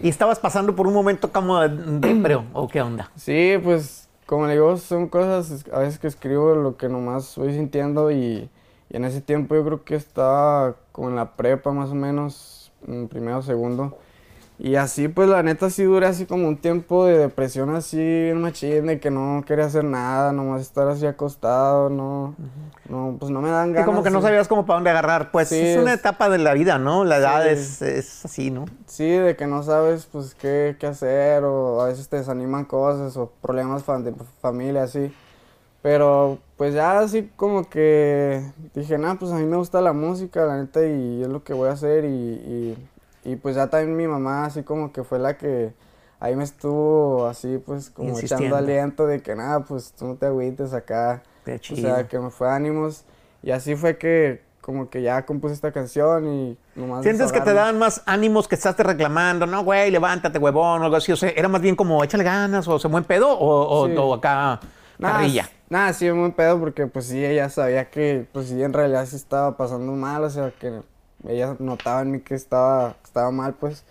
¿Y 0.00 0.08
estabas 0.08 0.38
pasando 0.38 0.76
por 0.76 0.86
un 0.86 0.94
momento 0.94 1.32
como 1.32 1.58
de 1.58 1.68
depreo 1.98 2.44
o 2.52 2.68
qué 2.68 2.80
onda? 2.80 3.10
Sí, 3.16 3.54
pues 3.60 4.08
como 4.24 4.46
le 4.46 4.52
digo, 4.52 4.76
son 4.76 5.08
cosas 5.08 5.64
a 5.72 5.80
veces 5.80 5.98
que 5.98 6.06
escribo 6.06 6.54
lo 6.54 6.76
que 6.76 6.88
nomás 6.88 7.36
voy 7.36 7.54
sintiendo 7.54 8.12
y, 8.12 8.48
y 8.92 8.96
en 8.96 9.04
ese 9.06 9.22
tiempo 9.22 9.54
yo 9.54 9.64
creo 9.64 9.84
que 9.84 9.94
estaba 9.94 10.76
como 10.92 11.08
en 11.08 11.16
la 11.16 11.32
prepa 11.32 11.72
más 11.72 11.90
o 11.90 11.94
menos, 11.94 12.70
en 12.86 13.08
primero 13.08 13.38
o 13.38 13.42
segundo. 13.42 13.96
Y 14.58 14.76
así, 14.76 15.08
pues 15.08 15.28
la 15.28 15.42
neta 15.42 15.70
sí 15.70 15.82
duré 15.82 16.06
así 16.06 16.26
como 16.26 16.46
un 16.46 16.58
tiempo 16.58 17.06
de 17.06 17.16
depresión 17.16 17.74
así, 17.74 17.96
bien 17.96 18.40
machín, 18.42 18.86
de 18.86 19.00
que 19.00 19.10
no 19.10 19.42
quería 19.46 19.64
hacer 19.64 19.82
nada, 19.82 20.30
nomás 20.32 20.60
estar 20.60 20.86
así 20.88 21.06
acostado, 21.06 21.88
no, 21.88 22.36
no, 22.88 23.16
pues 23.18 23.32
no 23.32 23.40
me 23.40 23.50
dan 23.50 23.72
ganas. 23.72 23.88
Y 23.88 23.90
como 23.90 24.04
que 24.04 24.10
no 24.10 24.20
sabías 24.20 24.46
cómo 24.46 24.66
para 24.66 24.76
dónde 24.76 24.90
agarrar. 24.90 25.30
Pues 25.32 25.48
Sí, 25.48 25.58
es 25.58 25.78
una 25.78 25.94
etapa 25.94 26.28
de 26.28 26.38
la 26.38 26.52
vida, 26.52 26.78
¿no? 26.78 27.02
La 27.04 27.16
edad 27.16 27.42
Sí. 27.44 27.48
es, 27.48 27.82
es 27.82 28.24
así, 28.26 28.50
¿no? 28.50 28.66
Sí, 28.86 29.08
de 29.08 29.34
que 29.36 29.46
no 29.46 29.62
sabes 29.62 30.06
pues 30.12 30.34
qué, 30.34 30.76
qué 30.78 30.86
hacer 30.86 31.42
o 31.44 31.80
a 31.80 31.86
veces 31.86 32.08
te 32.08 32.18
desaniman 32.18 32.66
cosas 32.66 33.16
o 33.16 33.32
problemas 33.40 33.84
de 34.04 34.14
familia, 34.42 34.82
así. 34.84 35.12
Pero 35.82 36.38
pues 36.56 36.74
ya 36.74 37.00
así 37.00 37.28
como 37.36 37.68
que 37.68 38.42
dije, 38.74 38.98
nah, 38.98 39.16
pues 39.16 39.32
a 39.32 39.34
mí 39.36 39.44
me 39.44 39.56
gusta 39.56 39.80
la 39.80 39.92
música, 39.92 40.44
la 40.46 40.56
neta, 40.58 40.84
y 40.86 41.22
es 41.22 41.28
lo 41.28 41.42
que 41.42 41.52
voy 41.54 41.68
a 41.68 41.72
hacer. 41.72 42.04
Y, 42.04 42.08
y, 42.08 42.88
y, 43.24 43.36
pues 43.36 43.56
ya 43.56 43.66
también 43.68 43.96
mi 43.96 44.06
mamá 44.06 44.44
así 44.44 44.62
como 44.62 44.92
que 44.92 45.02
fue 45.02 45.18
la 45.18 45.36
que 45.36 45.72
ahí 46.20 46.36
me 46.36 46.44
estuvo 46.44 47.26
así 47.26 47.58
pues 47.64 47.90
como 47.90 48.10
Insistiendo. 48.10 48.44
echando 48.46 48.56
aliento 48.56 49.06
de 49.08 49.20
que 49.22 49.34
nada, 49.34 49.60
pues 49.64 49.92
tú 49.92 50.06
no 50.06 50.14
te 50.14 50.26
agüites 50.26 50.72
acá. 50.72 51.22
Qué 51.44 51.54
O 51.54 51.58
chido. 51.58 51.94
sea, 51.96 52.06
que 52.06 52.18
me 52.20 52.30
fue 52.30 52.48
ánimos. 52.48 53.04
Y 53.42 53.50
así 53.50 53.74
fue 53.74 53.98
que 53.98 54.40
como 54.60 54.88
que 54.88 55.02
ya 55.02 55.26
compuse 55.26 55.54
esta 55.54 55.72
canción 55.72 56.28
y 56.32 56.56
nomás 56.76 57.02
¿Sientes 57.02 57.32
que 57.32 57.40
te 57.40 57.52
daban 57.52 57.80
más 57.80 58.02
ánimos 58.06 58.46
que 58.46 58.54
estás 58.54 58.76
te 58.76 58.84
reclamando? 58.84 59.44
No, 59.46 59.64
güey, 59.64 59.90
levántate, 59.90 60.38
huevón, 60.38 60.80
o 60.82 60.84
algo 60.84 60.94
así. 60.94 61.10
O 61.10 61.16
sea, 61.16 61.30
era 61.30 61.48
más 61.48 61.60
bien 61.60 61.74
como 61.74 62.04
échale 62.04 62.22
ganas 62.22 62.68
o 62.68 62.78
se 62.78 62.86
buen 62.86 63.02
pedo 63.02 63.28
o, 63.36 63.80
o- 63.80 63.88
Sí. 63.88 63.94
o 63.98 64.14
acá 64.14 64.60
Nada, 65.00 65.14
carrilla. 65.16 65.48
Nada, 65.72 65.94
sí, 65.94 66.10
muy 66.12 66.32
pedo 66.32 66.60
porque 66.60 66.86
pues 66.86 67.06
sí, 67.06 67.24
ella 67.24 67.48
sabía 67.48 67.88
que 67.88 68.26
pues 68.30 68.48
sí, 68.48 68.62
en 68.62 68.74
realidad 68.74 69.06
sí 69.06 69.16
estaba 69.16 69.56
pasando 69.56 69.90
mal, 69.92 70.22
o 70.22 70.28
sea, 70.28 70.50
que 70.60 70.82
ella 71.26 71.56
notaba 71.60 72.02
en 72.02 72.10
mí 72.10 72.20
que 72.20 72.34
estaba, 72.34 72.96
estaba 73.02 73.30
mal, 73.30 73.54
pues. 73.54 73.82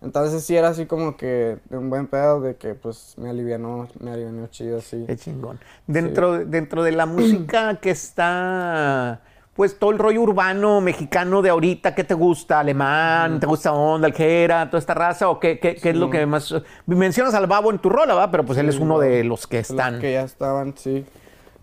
Entonces 0.00 0.44
sí 0.44 0.56
era 0.56 0.68
así 0.68 0.86
como 0.86 1.16
que 1.16 1.58
de 1.70 1.76
un 1.76 1.90
buen 1.90 2.06
pedo 2.06 2.40
de 2.40 2.54
que 2.54 2.74
pues 2.76 3.14
me 3.16 3.30
alivianó, 3.30 3.88
me 3.98 4.12
alivianó 4.12 4.46
chido 4.46 4.78
así. 4.78 5.02
Qué 5.08 5.16
chingón. 5.16 5.58
Dentro, 5.88 6.38
dentro 6.44 6.84
de 6.84 6.92
la 6.92 7.04
música 7.04 7.78
que 7.82 7.90
está, 7.90 9.20
pues 9.54 9.76
todo 9.76 9.90
el 9.90 9.98
rollo 9.98 10.22
urbano 10.22 10.80
mexicano 10.80 11.42
de 11.42 11.50
ahorita, 11.50 11.96
¿qué 11.96 12.04
te 12.04 12.14
gusta? 12.14 12.60
¿Alemán? 12.60 13.40
¿Te 13.40 13.46
gusta 13.46 13.72
onda, 13.72 14.06
aljera, 14.06 14.70
toda 14.70 14.78
esta 14.78 14.94
raza? 14.94 15.28
¿O 15.30 15.40
qué, 15.40 15.58
qué, 15.58 15.74
qué 15.74 15.90
es 15.90 15.96
lo 15.96 16.06
Sí. 16.06 16.12
que 16.12 16.26
más...? 16.26 16.54
Mencionas 16.86 17.34
al 17.34 17.48
Babo 17.48 17.72
en 17.72 17.78
tu 17.80 17.88
rola, 17.90 18.14
¿va? 18.14 18.30
Pero 18.30 18.44
pues 18.44 18.56
él 18.58 18.68
es 18.68 18.76
Sí, 18.76 18.82
uno 18.82 19.00
de 19.00 19.24
los 19.24 19.48
que 19.48 19.56
Los 19.56 19.70
están. 19.70 19.98
que 19.98 20.12
ya 20.12 20.22
estaban, 20.22 20.74
sí. 20.76 21.04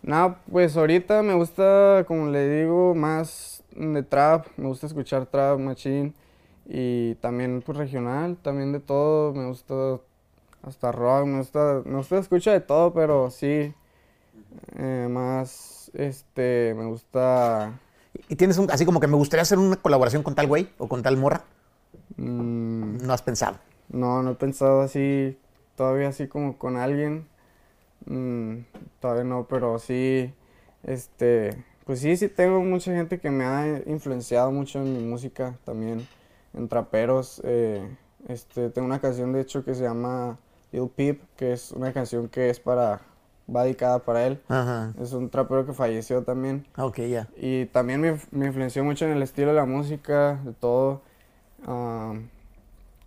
No, 0.03 0.37
pues 0.51 0.75
ahorita 0.77 1.21
me 1.21 1.35
gusta, 1.35 2.05
como 2.07 2.27
le 2.27 2.49
digo, 2.61 2.95
más 2.95 3.63
de 3.75 4.01
trap, 4.03 4.47
me 4.57 4.67
gusta 4.67 4.87
escuchar 4.87 5.27
trap, 5.27 5.59
machine, 5.59 6.13
y 6.65 7.15
también 7.15 7.61
pues 7.63 7.77
regional, 7.77 8.37
también 8.41 8.71
de 8.71 8.79
todo, 8.79 9.33
me 9.33 9.45
gusta 9.45 9.99
hasta 10.63 10.91
rock, 10.91 11.25
me 11.27 11.37
gusta, 11.39 11.81
me 11.85 11.97
gusta 11.97 12.17
escuchar 12.17 12.53
de 12.55 12.61
todo, 12.61 12.93
pero 12.93 13.29
sí, 13.29 13.73
eh, 14.75 15.07
más, 15.09 15.91
este, 15.93 16.73
me 16.77 16.85
gusta, 16.85 17.79
¿Y 18.29 18.35
tienes 18.35 18.57
un, 18.57 18.69
así 18.71 18.85
como 18.85 18.99
que 18.99 19.07
me 19.07 19.15
gustaría 19.15 19.41
hacer 19.43 19.57
una 19.59 19.75
colaboración 19.77 20.23
con 20.23 20.35
tal 20.35 20.47
güey 20.47 20.69
o 20.77 20.87
con 20.87 21.01
tal 21.03 21.17
morra? 21.17 21.43
mm, 22.17 22.97
No 23.05 23.13
has 23.13 23.21
pensado. 23.21 23.57
no, 23.89 24.23
no 24.23 24.31
he 24.31 24.35
pensado 24.35 24.81
así, 24.81 25.37
todavía 25.75 26.09
así 26.09 26.27
como 26.27 26.57
con 26.57 26.77
alguien, 26.77 27.27
mm, 28.05 28.57
todavía 28.99 29.23
no, 29.23 29.47
pero 29.49 29.79
sí, 29.79 30.33
este, 30.83 31.63
pues 31.85 31.99
sí, 31.99 32.15
sí 32.17 32.27
tengo 32.29 32.61
mucha 32.61 32.93
gente 32.93 33.19
que 33.19 33.29
me 33.31 33.45
ha 33.45 33.81
influenciado 33.85 34.51
mucho 34.51 34.79
en 34.79 34.93
mi 34.97 35.03
música 35.03 35.55
también, 35.65 36.07
en 36.53 36.67
traperos, 36.67 37.41
eh, 37.43 37.87
este, 38.27 38.69
tengo 38.69 38.85
una 38.85 38.99
canción 38.99 39.33
de 39.33 39.41
hecho 39.41 39.63
que 39.65 39.73
se 39.75 39.83
llama 39.83 40.37
Lil 40.71 40.89
Peep, 40.89 41.21
que 41.35 41.53
es 41.53 41.71
una 41.71 41.91
canción 41.93 42.27
que 42.29 42.49
es 42.49 42.59
para, 42.59 43.01
va 43.53 43.63
dedicada 43.63 43.99
para 43.99 44.27
él, 44.27 44.41
Ajá. 44.47 44.93
es 45.01 45.13
un 45.13 45.29
trapero 45.29 45.65
que 45.65 45.73
falleció 45.73 46.23
también. 46.23 46.65
Ok, 46.77 46.99
ya. 46.99 47.27
Y 47.37 47.65
también 47.67 48.01
me, 48.01 48.17
me 48.31 48.47
influenció 48.47 48.83
mucho 48.83 49.05
en 49.05 49.11
el 49.11 49.21
estilo 49.23 49.49
de 49.49 49.55
la 49.55 49.65
música, 49.65 50.39
de 50.43 50.53
todo. 50.53 51.01
Am, 51.65 52.29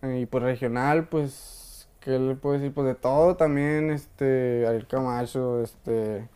y 0.03 0.25
pues 0.27 0.43
regional, 0.43 1.07
pues, 1.07 1.64
¿qué 2.05 2.17
le 2.19 2.35
puedo 2.35 2.57
decir? 2.57 2.73
Pues 2.73 2.87
de 2.87 2.95
todo 2.95 3.35
también, 3.35 3.89
este, 3.91 4.65
Ariel 4.67 4.87
Camacho, 4.87 5.61
este, 5.61 6.27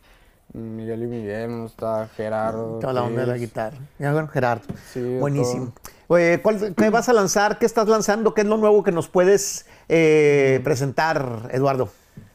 Miguel 0.52 1.04
y 1.04 1.06
Miguel, 1.06 1.60
gusta 1.62 2.08
Gerardo. 2.16 2.80
Toda 2.80 2.92
la 2.92 3.04
onda 3.04 3.20
de 3.22 3.26
la 3.28 3.36
guitarra. 3.38 3.78
Ya, 3.98 4.12
bueno, 4.12 4.28
Gerardo. 4.28 4.64
Sí, 4.92 5.16
Buenísimo. 5.18 5.72
Oye, 6.08 6.42
¿cuál- 6.42 6.74
¿qué 6.76 6.90
vas 6.90 7.08
a 7.08 7.12
lanzar? 7.12 7.58
¿Qué 7.58 7.66
estás 7.66 7.88
lanzando? 7.88 8.34
¿Qué 8.34 8.40
es 8.40 8.46
lo 8.48 8.56
nuevo 8.56 8.82
que 8.82 8.90
nos 8.90 9.08
puedes 9.08 9.66
eh, 9.88 10.60
presentar, 10.64 11.48
Eduardo? 11.52 11.88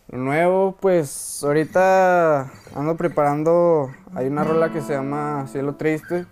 Lo 0.07 0.17
nuevo, 0.19 0.77
pues, 0.79 1.41
ahorita 1.43 2.51
ando 2.73 2.95
preparando, 2.95 3.91
hay 4.13 4.27
una 4.27 4.43
rola 4.45 4.71
que 4.71 4.79
se 4.81 4.93
llama 4.93 5.45
Cielo 5.51 5.75
Triste, 5.75 6.25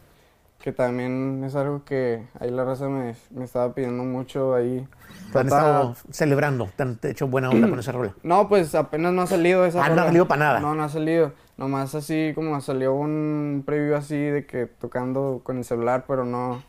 que 0.64 0.72
también 0.72 1.44
es 1.44 1.56
algo 1.56 1.84
que 1.84 2.24
ahí 2.40 2.50
la 2.50 2.64
raza 2.64 2.88
me, 2.88 3.16
me 3.32 3.44
estaba 3.44 3.74
pidiendo 3.76 4.06
mucho 4.06 4.56
ahí. 4.56 4.88
Te 5.34 5.42
estado 5.42 5.94
celebrando, 6.10 6.70
te 6.78 6.84
han 6.84 6.98
hecho 7.04 7.28
buena 7.28 7.50
onda 7.50 7.68
con 7.70 7.80
esa 7.80 7.92
rola. 7.92 8.14
No, 8.24 8.48
pues 8.48 8.74
apenas 8.74 9.12
no 9.12 9.24
ha 9.24 9.28
salido 9.28 9.66
esa 9.66 9.84
Ah, 9.84 9.90
no 9.90 10.02
ha 10.02 10.06
salido 10.06 10.26
pa' 10.26 10.38
nada. 10.38 10.62
No, 10.62 10.74
no 10.74 10.84
ha 10.86 10.88
salido. 10.90 11.34
Nomás 11.58 11.94
así 11.96 12.32
como 12.34 12.62
salió 12.62 12.94
un 12.94 13.64
preview 13.66 13.98
así 13.98 14.16
de 14.18 14.46
que 14.46 14.66
tocando 14.66 15.42
con 15.44 15.58
el 15.58 15.66
celular, 15.66 16.06
pero 16.08 16.24
no. 16.24 16.64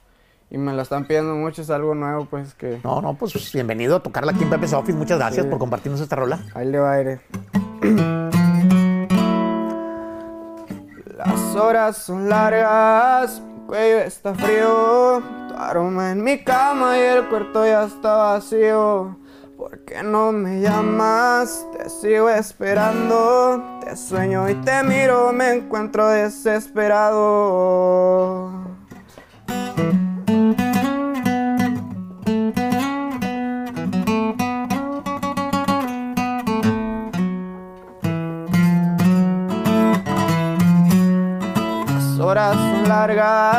Y 0.51 0.59
me 0.59 0.73
la 0.73 0.83
están 0.83 1.05
pidiendo 1.07 1.37
mucho, 1.37 1.63
es 1.63 1.71
algo 1.71 1.95
nuevo, 1.95 2.25
pues 2.25 2.53
que. 2.55 2.81
No, 2.83 3.01
no, 3.01 3.15
pues 3.15 3.53
bienvenido 3.53 3.95
a 3.95 4.01
tocarla 4.03 4.33
aquí 4.33 4.43
en 4.43 4.51
Pepe's 4.51 4.73
Office. 4.73 4.99
Muchas 4.99 5.19
gracias 5.21 5.45
Sí. 5.45 5.51
por 5.51 5.61
compartirnos 5.61 6.01
esta 6.01 6.17
rola. 6.17 6.41
Ahí 6.55 6.67
le 6.69 6.81
va 6.81 6.93
aire. 6.95 7.21
Las 11.17 11.55
horas 11.55 11.97
son 11.99 12.29
largas, 12.29 13.41
cuello 13.75 13.99
está 13.99 14.33
frío, 14.35 15.21
tu 15.49 15.55
aroma 15.57 16.13
en 16.13 16.23
mi 16.23 16.45
cama 16.45 16.97
y 16.97 17.01
el 17.01 17.29
cuarto 17.29 17.67
ya 17.67 17.83
está 17.83 18.15
vacío. 18.15 19.17
¿Por 19.57 19.85
qué 19.85 20.01
no 20.05 20.31
me 20.31 20.61
llamas? 20.61 21.67
Te 21.77 21.91
sigo 21.91 22.31
esperando, 22.31 23.81
te 23.83 23.97
sueño 23.97 24.49
y 24.49 24.55
te 24.55 24.81
miro, 24.85 25.33
me 25.33 25.55
encuentro 25.55 26.07
desesperado. 26.07 26.93
Las 41.89 42.21
horas 42.21 42.55
son 42.55 42.89
largas, 42.89 43.54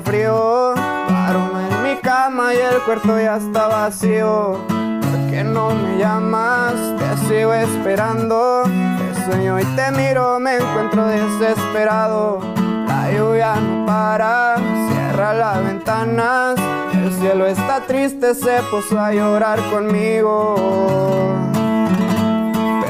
frío, 0.00 0.74
tu 0.74 1.14
aroma 1.14 1.68
en 1.70 1.82
mi 1.82 1.96
cama 2.00 2.54
y 2.54 2.58
el 2.58 2.82
cuarto 2.82 3.18
ya 3.18 3.36
está 3.36 3.68
vacío. 3.68 4.58
¿Por 4.68 5.30
qué 5.30 5.44
no 5.44 5.70
me 5.70 5.98
llamas? 5.98 6.74
Te 6.98 7.28
sigo 7.28 7.52
esperando, 7.52 8.62
te 8.64 9.24
sueño 9.24 9.58
y 9.60 9.64
te 9.64 9.90
miro, 9.92 10.38
me 10.40 10.56
encuentro 10.56 11.06
desesperado. 11.06 12.40
La 12.86 13.12
lluvia 13.12 13.54
no 13.56 13.86
para, 13.86 14.56
cierra 14.88 15.34
las 15.34 15.64
ventanas, 15.64 16.56
el 16.94 17.12
cielo 17.12 17.46
está 17.46 17.80
triste, 17.80 18.34
se 18.34 18.60
puso 18.70 18.98
a 18.98 19.12
llorar 19.12 19.60
conmigo 19.70 20.56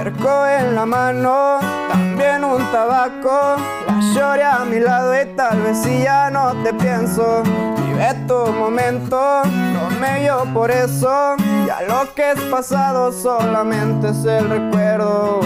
perco 0.09 0.47
en 0.47 0.75
la 0.75 0.87
mano, 0.87 1.59
también 2.29 2.45
un 2.45 2.73
tabaco. 2.73 3.57
La 3.87 4.01
lloré 4.15 4.43
a 4.45 4.65
mi 4.65 4.81
lado 4.81 5.15
y 5.21 5.25
tal 5.37 5.61
vez 5.63 5.79
si 5.83 6.03
ya 6.03 6.31
no 6.31 6.53
te 6.63 6.73
pienso. 6.75 7.43
Vive 7.43 8.15
tu 8.27 8.53
momento, 8.53 9.43
no 9.45 9.91
me 10.01 10.25
yo 10.25 10.45
por 10.53 10.71
eso. 10.71 11.37
Ya 11.67 11.83
lo 11.87 12.13
que 12.15 12.33
es 12.33 12.41
pasado 12.51 13.13
solamente 13.13 14.09
es 14.09 14.25
el 14.25 14.49
recuerdo. 14.49 15.41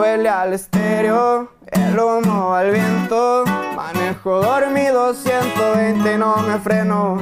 Súbele 0.00 0.30
al 0.30 0.54
estéreo, 0.54 1.50
el 1.70 1.98
humo 1.98 2.54
al 2.54 2.70
viento. 2.70 3.44
Manejo 3.76 4.40
dormido 4.40 5.12
120 5.12 6.14
y 6.14 6.16
no 6.16 6.38
me 6.38 6.58
freno. 6.58 7.18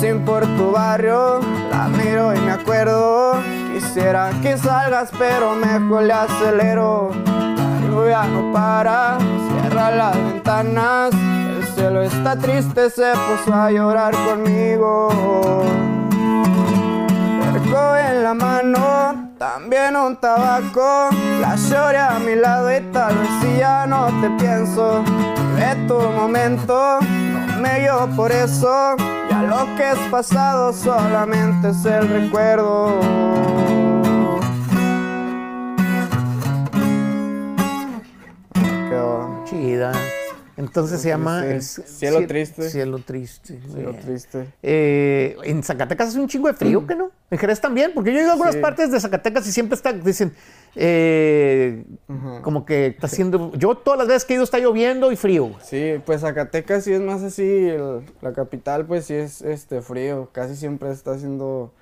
Sin 0.00 0.24
por 0.24 0.46
tu 0.56 0.70
barrio, 0.70 1.40
la 1.72 1.88
miro 1.88 2.32
y 2.32 2.38
me 2.38 2.52
acuerdo. 2.52 3.32
Quisiera 3.72 4.30
que 4.42 4.56
salgas, 4.56 5.10
pero 5.18 5.56
mejor 5.56 6.04
le 6.04 6.12
acelero. 6.12 7.10
La 7.26 7.88
lluvia 7.88 8.22
no 8.26 8.52
para, 8.52 9.18
cierra 9.50 9.90
las 9.90 10.16
ventanas. 10.16 11.10
El 11.12 11.64
cielo 11.74 12.00
está 12.00 12.38
triste, 12.38 12.90
se 12.90 13.12
puso 13.26 13.52
a 13.52 13.72
llorar 13.72 14.14
conmigo 14.14 15.08
perco 17.54 17.96
en 17.96 18.22
la 18.22 18.34
mano, 18.34 19.23
también 19.38 19.96
un 19.96 20.16
tabaco. 20.16 21.10
La 21.40 21.56
lloré 21.56 21.98
a 21.98 22.18
mi 22.18 22.34
lado 22.34 22.74
y 22.74 22.80
tal 22.92 23.16
vez 23.16 23.28
si 23.40 23.58
ya 23.58 23.86
no 23.86 24.06
te 24.20 24.30
pienso. 24.30 25.02
Vive 25.54 25.74
tu 25.86 25.98
momento, 25.98 26.98
no 27.00 27.60
me 27.60 27.84
yo 27.84 28.08
por 28.16 28.32
eso. 28.32 28.96
Ya 29.30 29.42
lo 29.42 29.66
que 29.76 29.90
es 29.90 29.98
pasado 30.10 30.72
solamente 30.72 31.70
es 31.70 31.84
el 31.84 32.08
recuerdo. 32.08 33.00
Entonces 40.74 41.02
se 41.02 41.08
llama 41.08 41.46
el. 41.46 41.62
Cielo 41.62 42.18
Cie- 42.18 42.26
Triste. 42.26 42.68
Cielo 42.68 42.98
triste. 42.98 43.60
Cielo 43.72 43.94
triste. 43.94 44.46
Eh, 44.60 45.36
en 45.44 45.62
Zacatecas 45.62 46.08
hace 46.08 46.18
un 46.18 46.26
chingo 46.26 46.48
de 46.48 46.54
frío, 46.54 46.84
¿que 46.84 46.96
no? 46.96 47.12
En 47.30 47.38
Jerez 47.38 47.60
también, 47.60 47.92
porque 47.94 48.12
yo 48.12 48.18
he 48.18 48.22
ido 48.22 48.30
a 48.30 48.32
algunas 48.32 48.56
Sí. 48.56 48.60
partes 48.60 48.90
de 48.90 48.98
Zacatecas 48.98 49.46
y 49.46 49.52
siempre 49.52 49.76
está, 49.76 49.92
dicen, 49.92 50.32
eh, 50.74 51.84
como 52.42 52.64
que 52.64 52.86
está 52.86 53.06
haciendo. 53.06 53.52
Yo 53.52 53.76
todas 53.76 53.98
las 54.00 54.08
veces 54.08 54.24
que 54.24 54.32
he 54.32 54.36
ido 54.36 54.42
está 54.42 54.58
lloviendo 54.58 55.12
y 55.12 55.16
frío. 55.16 55.52
Sí, 55.62 55.94
pues 56.04 56.22
Zacatecas 56.22 56.82
sí 56.82 56.92
es 56.92 57.00
más 57.00 57.22
así, 57.22 57.44
el- 57.68 58.00
la 58.20 58.32
capital 58.32 58.84
pues 58.84 59.04
sí 59.04 59.14
es 59.14 59.42
este 59.42 59.80
frío, 59.80 60.30
casi 60.32 60.56
siempre 60.56 60.90
está 60.90 61.12
haciendo 61.12 61.72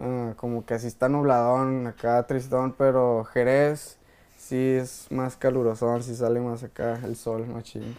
ah, 0.00 0.34
como 0.36 0.64
que 0.64 0.74
así 0.74 0.86
está 0.86 1.08
nubladón, 1.08 1.88
acá 1.88 2.24
tristón, 2.28 2.72
pero 2.78 3.24
Jerez 3.24 3.98
sí 4.38 4.56
es 4.80 5.08
más 5.10 5.34
calurosón, 5.34 6.04
sí 6.04 6.14
sale 6.14 6.38
más 6.38 6.62
acá 6.62 7.00
el 7.04 7.16
sol, 7.16 7.44
machín. 7.48 7.96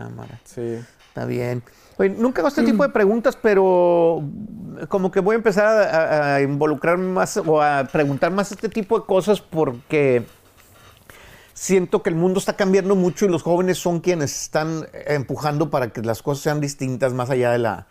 Cámara. 0.00 0.40
Sí. 0.44 0.78
Está 1.08 1.24
bien. 1.26 1.62
Oye, 1.96 2.10
nunca 2.10 2.40
hago 2.40 2.48
este 2.48 2.62
tipo 2.64 2.82
de 2.82 2.88
preguntas, 2.88 3.38
pero 3.40 4.22
como 4.88 5.12
que 5.12 5.20
voy 5.20 5.34
a 5.34 5.36
empezar 5.36 5.66
a, 5.66 6.34
a 6.36 6.40
involucrar 6.42 6.98
más 6.98 7.36
o 7.36 7.62
a 7.62 7.84
preguntar 7.84 8.32
más 8.32 8.50
este 8.50 8.68
tipo 8.68 8.98
de 8.98 9.06
cosas 9.06 9.40
porque 9.40 10.26
siento 11.52 12.02
que 12.02 12.10
el 12.10 12.16
mundo 12.16 12.40
está 12.40 12.54
cambiando 12.56 12.96
mucho 12.96 13.26
y 13.26 13.28
los 13.28 13.42
jóvenes 13.44 13.78
son 13.78 14.00
quienes 14.00 14.42
están 14.42 14.86
empujando 15.06 15.70
para 15.70 15.90
que 15.90 16.02
las 16.02 16.20
cosas 16.22 16.42
sean 16.42 16.60
distintas 16.60 17.12
más 17.12 17.30
allá 17.30 17.52
de 17.52 17.58
la, 17.58 17.86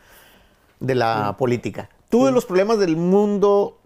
de 0.81 0.95
la 0.95 1.35
política. 1.37 1.89
Tú 2.09 2.25
de 2.25 2.31
los 2.33 2.45
problemas 2.45 2.79
del 2.79 2.97
mundo 2.97 3.79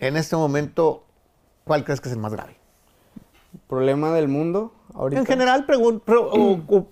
en 0.00 0.16
este 0.16 0.34
momento, 0.34 1.04
¿cuál 1.64 1.84
crees 1.84 2.00
que 2.00 2.08
es 2.08 2.14
el 2.14 2.20
más 2.20 2.32
grave? 2.32 2.56
Problema 3.68 4.12
del 4.12 4.28
mundo 4.28 4.72
ahorita. 4.94 5.20
En 5.20 5.26
general, 5.26 5.66
pregun- 5.66 6.00
pro- 6.00 6.30
o- 6.30 6.60
o- 6.68 6.86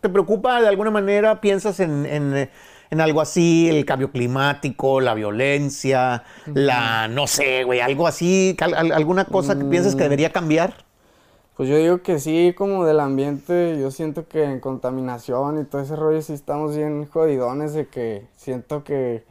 ¿te 0.00 0.08
preocupa 0.08 0.60
de 0.60 0.68
alguna 0.68 0.90
manera? 0.90 1.40
¿Piensas 1.40 1.80
en, 1.80 2.06
en, 2.06 2.50
en 2.90 3.00
algo 3.00 3.20
así, 3.20 3.68
el 3.68 3.84
cambio 3.84 4.10
climático, 4.12 5.00
la 5.00 5.14
violencia, 5.14 6.24
la, 6.54 7.08
no 7.08 7.26
sé, 7.26 7.64
güey, 7.64 7.80
algo 7.80 8.06
así, 8.06 8.56
al- 8.60 8.92
alguna 8.92 9.26
cosa 9.30 9.58
que 9.58 9.64
piensas 9.64 9.94
que 9.94 10.04
debería 10.04 10.32
cambiar? 10.32 10.84
Pues 11.56 11.68
yo 11.68 11.76
digo 11.76 12.02
que 12.02 12.20
sí, 12.20 12.54
como 12.56 12.84
del 12.84 13.00
ambiente, 13.00 13.78
yo 13.80 13.90
siento 13.90 14.28
que 14.28 14.44
en 14.44 14.60
contaminación 14.60 15.60
y 15.60 15.64
todo 15.64 15.82
ese 15.82 15.96
rollo 15.96 16.22
sí 16.22 16.32
estamos 16.32 16.76
bien 16.76 17.06
jodidones 17.06 17.74
de 17.74 17.88
que 17.88 18.28
siento 18.36 18.84
que 18.84 19.24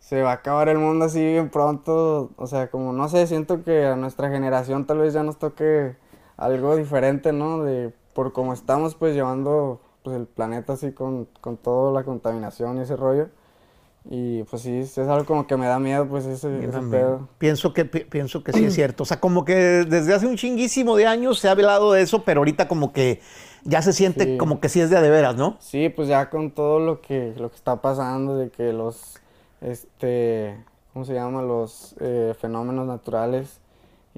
se 0.00 0.22
va 0.22 0.30
a 0.32 0.34
acabar 0.34 0.68
el 0.70 0.78
mundo 0.78 1.06
así 1.06 1.20
bien 1.24 1.50
pronto, 1.50 2.30
o 2.36 2.46
sea, 2.46 2.70
como 2.70 2.92
no 2.94 3.08
sé, 3.10 3.26
siento 3.26 3.64
que 3.64 3.86
a 3.86 3.96
nuestra 3.96 4.30
generación 4.30 4.86
tal 4.86 4.98
vez 4.98 5.14
ya 5.14 5.22
nos 5.24 5.38
toque 5.38 5.96
algo 6.38 6.76
diferente, 6.76 7.32
¿no? 7.32 7.62
De 7.64 7.92
por 8.14 8.32
cómo 8.32 8.52
estamos 8.54 8.94
pues 8.94 9.14
llevando 9.14 9.80
pues 10.06 10.16
el 10.16 10.26
planeta 10.26 10.74
así 10.74 10.92
con, 10.92 11.26
con 11.40 11.56
toda 11.56 11.90
la 11.92 12.04
contaminación 12.04 12.78
y 12.78 12.82
ese 12.82 12.94
rollo. 12.94 13.26
Y 14.08 14.44
pues 14.44 14.62
sí, 14.62 14.78
es 14.78 14.96
algo 14.98 15.24
como 15.26 15.48
que 15.48 15.56
me 15.56 15.66
da 15.66 15.80
miedo 15.80 16.06
pues 16.06 16.26
ese, 16.26 16.48
pedo. 16.92 17.28
Pienso 17.38 17.72
que, 17.74 17.84
pi- 17.84 18.04
pienso 18.04 18.44
que 18.44 18.52
sí 18.52 18.64
es 18.64 18.72
cierto. 18.72 19.02
O 19.02 19.06
sea, 19.06 19.18
como 19.18 19.44
que 19.44 19.56
desde 19.56 20.14
hace 20.14 20.28
un 20.28 20.36
chinguísimo 20.36 20.94
de 20.94 21.06
años 21.08 21.40
se 21.40 21.48
ha 21.48 21.50
hablado 21.50 21.92
de 21.92 22.02
eso, 22.02 22.22
pero 22.22 22.38
ahorita 22.38 22.68
como 22.68 22.92
que 22.92 23.20
ya 23.64 23.82
se 23.82 23.92
siente 23.92 24.22
Sí. 24.24 24.38
como 24.38 24.60
que 24.60 24.68
sí 24.68 24.80
es 24.80 24.90
de 24.90 24.96
a 24.96 25.00
de 25.02 25.10
veras, 25.10 25.34
¿no? 25.34 25.56
Sí, 25.58 25.88
pues 25.88 26.06
ya 26.06 26.30
con 26.30 26.52
todo 26.52 26.78
lo 26.78 27.00
que, 27.00 27.34
lo 27.36 27.50
que 27.50 27.56
está 27.56 27.82
pasando, 27.82 28.36
de 28.36 28.50
que 28.50 28.72
los, 28.72 29.16
este, 29.60 30.56
¿cómo 30.92 31.04
se 31.04 31.14
llama? 31.14 31.42
Los 31.42 31.96
eh, 31.98 32.32
fenómenos 32.40 32.86
naturales 32.86 33.58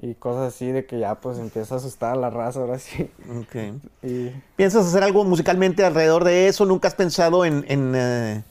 y 0.01 0.15
cosas 0.15 0.53
así, 0.53 0.71
de 0.71 0.85
que 0.85 0.99
ya 0.99 1.15
pues 1.19 1.39
empieza 1.39 1.75
a 1.75 1.77
asustar 1.77 2.13
a 2.13 2.19
la 2.19 2.29
raza 2.29 2.61
ahora 2.61 2.79
sí. 2.79 3.11
Ok. 3.41 3.55
Y 4.03 4.31
¿Piensas 4.55 4.87
hacer 4.87 5.03
algo 5.03 5.23
musicalmente 5.25 5.85
alrededor 5.85 6.23
de 6.23 6.47
eso? 6.47 6.65
¿Nunca 6.65 6.87
has 6.87 6.95
pensado 6.95 7.45
en, 7.45 7.65
en, 7.67 7.93
eh, 7.95 8.43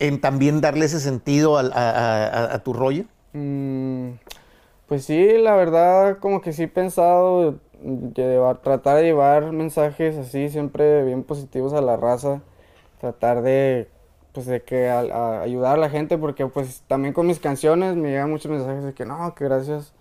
en 0.00 0.20
también 0.20 0.60
darle 0.60 0.86
ese 0.86 1.00
sentido 1.00 1.58
a, 1.58 1.62
a- 1.62 2.26
a- 2.26 2.54
a 2.54 2.58
tu 2.64 2.72
rollo? 2.72 3.04
mm, 3.32 4.10
pues 4.88 5.04
sí, 5.04 5.38
la 5.38 5.54
verdad, 5.56 6.18
como 6.20 6.40
que 6.42 6.52
sí 6.52 6.64
he 6.64 6.68
pensado 6.68 7.60
llevar, 8.14 8.58
tratar 8.62 8.96
de 8.98 9.04
llevar 9.04 9.52
mensajes 9.52 10.16
así, 10.18 10.48
siempre 10.50 11.04
bien 11.04 11.22
positivos 11.24 11.72
a 11.74 11.80
la 11.80 11.96
raza, 11.96 12.42
tratar 13.00 13.42
de, 13.42 13.88
pues 14.32 14.46
de 14.46 14.62
que 14.62 14.90
ayudar 14.90 15.74
a 15.74 15.80
la 15.80 15.90
gente, 15.90 16.18
porque 16.18 16.46
pues 16.46 16.82
también 16.88 17.14
con 17.14 17.26
mis 17.26 17.40
canciones 17.40 17.96
me 17.96 18.10
llegan 18.10 18.30
muchos 18.30 18.50
mensajes 18.52 18.84
de 18.84 18.94
que 18.94 19.06
no, 19.06 19.34
que 19.34 19.44
gracias, 19.44 19.92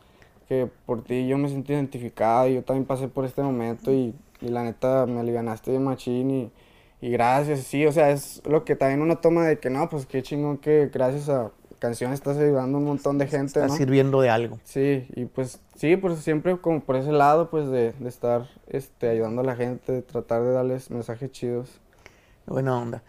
que 0.50 0.68
por 0.86 1.04
ti 1.04 1.28
yo 1.28 1.38
me 1.38 1.48
siento 1.48 1.72
identificado, 1.72 2.48
y 2.50 2.56
yo 2.56 2.64
también 2.64 2.86
pasé 2.86 3.08
por 3.08 3.24
este 3.24 3.42
momento 3.42 3.94
y, 3.94 4.14
y 4.42 4.48
la 4.50 4.64
neta 4.64 5.06
me 5.06 5.20
alivianaste 5.22 5.72
de 5.72 5.80
machín 5.80 6.32
y, 6.32 6.52
y 7.02 7.12
gracias, 7.12 7.60
sí, 7.62 7.86
o 7.86 7.92
sea, 7.92 8.10
es 8.10 8.42
lo 8.46 8.66
que 8.66 8.76
también 8.76 9.02
uno 9.02 9.20
toma 9.20 9.46
de 9.46 9.60
que 9.60 9.70
no, 9.70 9.88
pues 9.90 10.06
qué 10.08 10.22
chingón 10.24 10.58
que 10.58 10.90
gracias 10.92 11.30
a 11.30 11.52
canciones 11.78 12.16
estás 12.20 12.38
ayudando 12.38 12.78
a 12.78 12.82
un 12.82 12.88
montón 12.88 13.18
de 13.20 13.28
gente, 13.28 13.60
Está 13.60 13.68
¿no? 13.68 13.76
sirviendo 13.76 14.20
de 14.20 14.30
algo. 14.30 14.60
Sí, 14.66 15.06
y 15.16 15.26
pues 15.26 15.62
sí, 15.76 15.96
pues 15.96 16.20
siempre 16.20 16.58
como 16.58 16.82
por 16.82 16.96
ese 16.98 17.12
lado, 17.14 17.50
pues 17.50 17.70
de, 17.70 17.94
de 17.94 18.10
estar 18.10 18.50
este, 18.68 19.08
ayudando 19.08 19.42
a 19.42 19.46
la 19.46 19.56
gente, 19.56 19.92
de 19.94 20.02
tratar 20.02 20.42
de 20.44 20.52
darles 20.52 20.90
mensajes 20.92 21.32
chidos. 21.32 21.80
Buena 22.48 22.76
onda. 22.78 23.04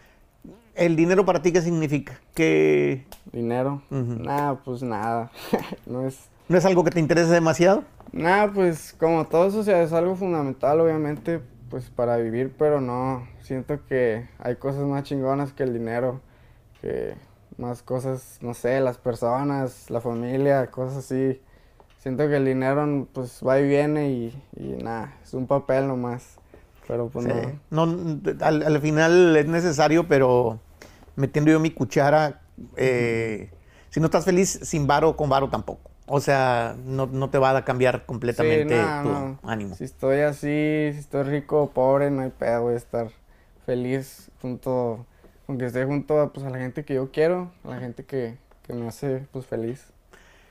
¿El 0.75 0.95
dinero 0.95 1.25
para 1.25 1.43
ti 1.43 1.53
qué 1.53 1.63
significa? 1.63 2.21
¿Que 2.35 3.05
Dinero, 3.33 3.83
Ujú. 3.91 4.23
nada, 4.23 4.57
pues 4.63 4.83
nada, 4.83 5.31
no 5.87 6.07
es... 6.07 6.29
no 6.51 6.59
es 6.59 6.65
algo 6.65 6.85
que 6.85 6.91
te 6.91 7.01
interese 7.01 7.31
demasiado? 7.31 7.85
Nada, 8.13 8.53
pues 8.53 8.93
como 8.99 9.27
todo 9.27 9.63
sea, 9.63 9.83
es 9.83 9.93
algo 9.93 10.17
fundamental, 10.17 10.81
obviamente, 10.81 11.41
pues 11.71 11.91
para 11.91 12.17
vivir, 12.17 12.53
pero 12.59 12.81
no, 12.81 13.27
siento 13.41 13.85
que 13.87 14.29
hay 14.39 14.57
cosas 14.57 14.83
más 14.83 15.05
chingonas 15.05 15.53
que 15.53 15.63
el 15.63 15.73
dinero, 15.73 16.21
que 16.81 17.15
más 17.57 17.83
cosas, 17.83 18.39
no 18.41 18.55
sé, 18.55 18.81
las 18.81 18.99
personas, 18.99 19.91
la 19.91 20.01
familia, 20.01 20.71
cosas 20.71 20.99
así. 20.99 21.41
Siento 21.99 22.27
que 22.29 22.37
el 22.37 22.47
dinero, 22.47 23.07
pues 23.13 23.41
va 23.47 23.61
y 23.61 23.69
viene 23.69 24.11
y, 24.11 24.43
y 24.57 24.83
nada, 24.83 25.15
es 25.23 25.35
un 25.35 25.47
papel 25.47 25.87
nomás, 25.87 26.39
pero 26.89 27.09
pues 27.09 27.27
Sí. 27.27 27.31
no. 27.71 27.87
No, 27.87 28.21
al, 28.41 28.63
al 28.63 28.81
final 28.81 29.37
es 29.37 29.47
necesario, 29.47 30.09
pero 30.09 30.59
metiendo 31.15 31.51
yo 31.53 31.61
mi 31.61 31.71
cuchara, 31.71 32.41
eh, 32.77 33.51
si 33.91 34.01
no 34.01 34.07
estás 34.07 34.25
feliz 34.25 34.49
sin 34.63 34.87
varo, 34.87 35.17
con 35.17 35.29
varo 35.29 35.49
tampoco. 35.49 35.90
O 36.13 36.21
sea, 36.21 36.75
no, 36.85 37.07
no 37.07 37.31
te 37.31 37.39
va 37.39 37.57
a 37.57 37.65
cambiar 37.65 38.05
completamente 38.05 38.75
Sí, 38.77 38.83
no, 38.85 39.03
tu 39.03 39.09
no. 39.09 39.39
ánimo. 39.45 39.75
Si 39.77 39.85
estoy 39.85 40.21
así, 40.21 40.91
si 40.93 40.99
estoy 40.99 41.23
rico 41.23 41.63
o 41.63 41.71
pobre, 41.71 42.11
no 42.11 42.23
hay 42.23 42.31
pedo, 42.31 42.63
voy 42.63 42.75
a 42.75 42.77
estar 42.79 43.09
feliz 43.65 44.31
junto, 44.43 45.07
con 45.47 45.57
que 45.59 45.67
esté 45.67 45.85
junto 45.85 46.21
a, 46.21 46.33
pues, 46.33 46.45
a 46.45 46.51
la 46.51 46.59
gente 46.59 46.85
que 46.85 46.95
yo 46.95 47.11
quiero, 47.13 47.53
a 47.65 47.69
la 47.69 47.79
gente 47.79 48.05
que, 48.05 48.37
que 48.67 48.73
me 48.73 48.89
hace 48.89 49.27
pues 49.33 49.47
feliz. 49.47 49.87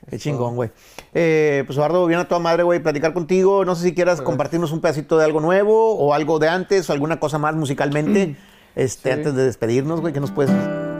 Qué 0.08 0.16
Es 0.16 0.22
chingón, 0.22 0.56
güey. 0.56 0.70
Eh, 1.12 1.62
pues 1.66 1.76
Eduardo, 1.76 2.06
viene 2.06 2.22
a 2.22 2.26
toda 2.28 2.40
madre, 2.40 2.62
güey, 2.62 2.80
platicar 2.82 3.12
contigo. 3.12 3.66
No 3.66 3.74
sé 3.74 3.82
si 3.84 3.94
quieras 3.94 4.16
Pues- 4.16 4.24
compartirnos 4.26 4.72
un 4.72 4.80
pedacito 4.80 5.18
de 5.18 5.26
algo 5.26 5.40
nuevo 5.40 5.94
o 5.94 6.14
algo 6.14 6.38
de 6.38 6.48
antes 6.48 6.88
o 6.88 6.94
alguna 6.94 7.20
cosa 7.20 7.36
más 7.38 7.54
musicalmente. 7.54 8.36
Este, 8.76 9.10
Sí. 9.10 9.18
antes 9.18 9.34
de 9.34 9.44
despedirnos, 9.44 10.00
güey, 10.00 10.12
¿qué 10.14 10.20
nos 10.20 10.30
puedes, 10.30 10.52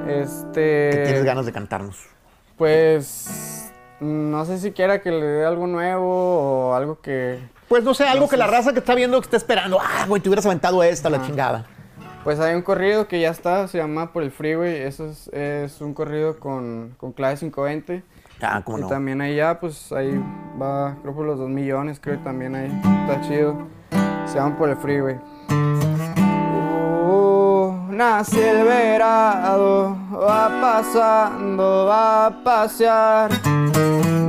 Este. 0.08 0.90
que 0.90 1.02
tienes 1.04 1.22
ganas 1.24 1.46
de 1.46 1.52
cantarnos? 1.52 1.98
Pues. 2.58 3.69
No 4.00 4.44
sé 4.46 4.58
si 4.58 4.72
quiera 4.72 5.02
que 5.02 5.10
le 5.10 5.24
dé 5.24 5.44
algo 5.44 5.66
nuevo 5.66 6.70
o 6.70 6.74
algo 6.74 7.00
que. 7.00 7.38
Pues 7.68 7.84
no 7.84 7.94
sé, 7.94 8.04
algo 8.04 8.28
que 8.28 8.36
la 8.36 8.46
raza 8.46 8.72
que 8.72 8.78
está 8.78 8.94
viendo 8.94 9.20
que 9.20 9.26
está 9.26 9.36
esperando. 9.36 9.78
Ah, 9.80 10.06
güey, 10.08 10.22
te 10.22 10.28
hubieras 10.28 10.46
aventado 10.46 10.82
esta, 10.82 11.10
la 11.10 11.24
chingada. 11.24 11.66
Pues 12.24 12.40
hay 12.40 12.54
un 12.54 12.62
corrido 12.62 13.08
que 13.08 13.20
ya 13.20 13.30
está, 13.30 13.68
se 13.68 13.78
llama 13.78 14.12
Por 14.12 14.22
el 14.22 14.30
Freeway. 14.30 14.76
Eso 14.82 15.06
es, 15.06 15.28
es 15.28 15.80
un 15.80 15.94
corrido 15.94 16.38
con, 16.38 16.94
con 16.98 17.12
clave 17.12 17.36
520. 17.36 18.02
Ah, 18.42 18.62
cómo 18.64 18.78
y 18.78 18.80
no. 18.82 18.88
también 18.88 19.20
ahí 19.20 19.36
ya, 19.36 19.60
pues 19.60 19.92
ahí 19.92 20.18
va, 20.60 20.96
creo 21.02 21.14
por 21.14 21.26
los 21.26 21.38
2 21.38 21.48
millones, 21.50 22.00
creo 22.00 22.18
que 22.18 22.24
también 22.24 22.54
ahí 22.54 22.70
está 23.06 23.20
chido. 23.28 23.56
Se 24.26 24.36
llama 24.36 24.56
por 24.56 24.68
el 24.70 24.76
freeway. 24.76 25.18
El 28.00 28.64
verano, 28.64 29.94
va 30.10 30.48
pasando, 30.58 31.84
va 31.84 32.26
a 32.26 32.30
pasear. 32.30 33.30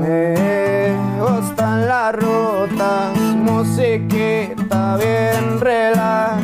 Me 0.02 0.94
gustan 1.18 1.88
las 1.88 2.14
rutas, 2.14 3.18
musiquita 3.38 4.98
bien 4.98 5.62
relax. 5.62 6.44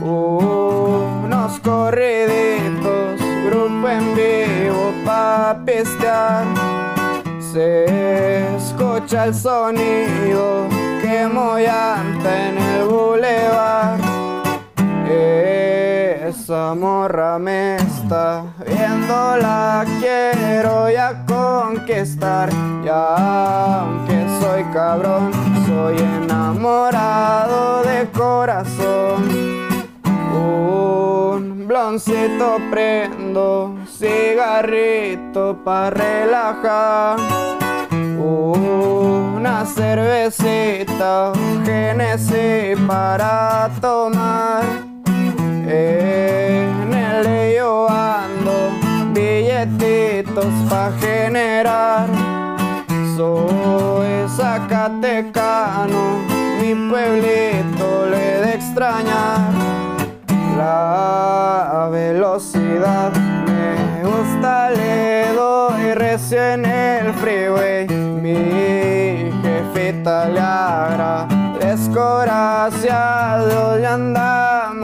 Unos 0.00 1.60
corriditos, 1.60 3.20
grupo 3.50 3.88
en 3.90 4.14
vivo 4.14 4.94
pa' 5.04 5.58
pistear. 5.66 6.46
Se 7.52 8.56
escucha 8.56 9.26
el 9.26 9.34
sonido 9.34 10.66
que 11.02 11.28
mollanta 11.30 12.48
en 12.48 12.56
el 12.56 12.84
bulevar. 12.84 13.98
Esa 16.32 16.74
morra 16.74 17.38
me 17.38 17.76
está 17.76 18.44
viendo, 18.66 19.36
la 19.36 19.84
quiero 20.00 20.88
ya 20.88 21.26
conquistar. 21.26 22.48
Ya 22.82 23.80
aunque 23.80 24.26
soy 24.40 24.64
cabrón, 24.72 25.30
soy 25.66 25.98
enamorado 25.98 27.82
de 27.82 28.08
corazón. 28.12 29.28
Un 30.34 31.66
bloncito 31.68 32.56
prendo, 32.70 33.76
cigarrito 33.86 35.58
para 35.62 35.90
relajar. 35.90 37.18
Una 38.18 39.66
cervecita, 39.66 41.32
Genesis 41.62 42.78
para 42.86 43.68
tomar. 43.82 44.91
En 45.74 46.92
el 46.92 47.54
yo 47.56 47.88
ando, 47.88 48.52
billetitos 49.14 50.52
pa' 50.68 50.92
generar. 51.00 52.08
Soy 53.16 54.28
Zacatecano, 54.36 56.18
mi 56.60 56.74
pueblito 56.74 58.06
le 58.10 58.42
de 58.42 58.54
extrañar. 58.54 59.50
La 60.58 61.88
velocidad 61.90 63.10
me 63.46 64.04
gusta, 64.04 64.70
le 64.72 65.32
doy 65.32 65.94
recio 65.94 66.38
en 66.38 66.66
el 66.66 67.14
freeway. 67.14 67.86
Mi 67.88 69.32
jefita 69.42 70.28
le 70.28 70.40
agradezco, 70.40 72.18
gracias 72.18 72.92
a 72.94 73.46
Dios 73.46 73.80
ya 73.80 73.94
andamos 73.94 74.81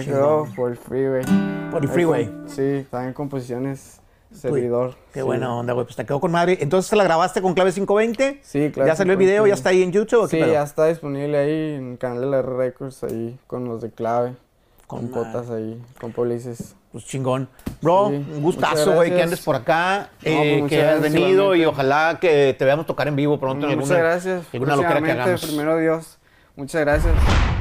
I 0.00 0.10
go 0.10 0.46
for 0.54 0.70
el 0.70 0.76
freeway. 0.76 1.24
Por 1.70 1.82
el 1.82 1.88
freeway. 1.88 2.26
con- 2.26 2.48
Sí, 2.48 2.86
también 2.90 3.12
composiciones, 3.12 4.00
Uy, 4.32 4.38
servidor. 4.38 4.94
Qué 5.12 5.20
sí. 5.20 5.24
buena 5.26 5.54
onda, 5.54 5.72
güey. 5.72 5.84
Pues 5.86 5.96
te 5.96 6.04
quedó 6.06 6.20
con 6.20 6.30
madre. 6.32 6.58
Entonces 6.60 6.92
la 6.96 7.04
grabaste 7.04 7.40
con 7.42 7.54
clave 7.54 7.72
520. 7.72 8.40
Sí, 8.42 8.70
claro. 8.72 8.86
¿Ya 8.88 8.96
salió 8.96 9.12
el 9.12 9.18
video? 9.18 9.46
¿Ya 9.46 9.54
está 9.54 9.70
ahí 9.70 9.82
en 9.82 9.92
YouTube? 9.92 10.24
o 10.24 10.28
qué 10.28 10.36
Sí, 10.36 10.42
pedo? 10.42 10.52
ya 10.52 10.62
está 10.62 10.86
disponible 10.86 11.36
ahí 11.38 11.74
en 11.76 11.92
el 11.92 11.98
canal 11.98 12.20
de 12.22 12.26
la 12.26 12.42
Records, 12.42 13.02
ahí 13.04 13.38
con 13.46 13.64
los 13.68 13.82
de 13.82 13.90
clave. 13.90 14.34
Con 14.86 15.08
potas 15.08 15.50
ahí, 15.50 15.78
con 16.00 16.12
polices. 16.12 16.74
Pues 16.92 17.04
chingón. 17.04 17.46
Bro, 17.82 18.08
Sí, 18.08 18.14
un 18.14 18.22
muchas 18.40 18.40
gustazo, 18.40 18.94
güey, 18.94 19.10
que 19.14 19.22
andes 19.22 19.40
por 19.42 19.54
acá, 19.54 20.08
pues, 20.22 20.32
eh, 20.34 20.56
muchas 20.62 20.70
que 20.70 20.82
hayas 20.82 21.02
venido 21.02 21.54
y 21.54 21.66
ojalá 21.66 22.16
que 22.18 22.56
te 22.58 22.64
veamos 22.64 22.86
tocar 22.86 23.06
en 23.06 23.14
vivo 23.14 23.38
pronto 23.38 23.68
en 23.68 23.74
Muchas 23.78 23.90
alguna, 23.90 24.08
gracias. 24.08 24.46
alguna 24.50 24.76
loquera 24.76 25.02
que 25.02 25.10
hagamos. 25.12 25.44
Primero 25.44 25.76
Dios. 25.76 26.18
Muchas 26.56 26.80
gracias. 26.80 27.57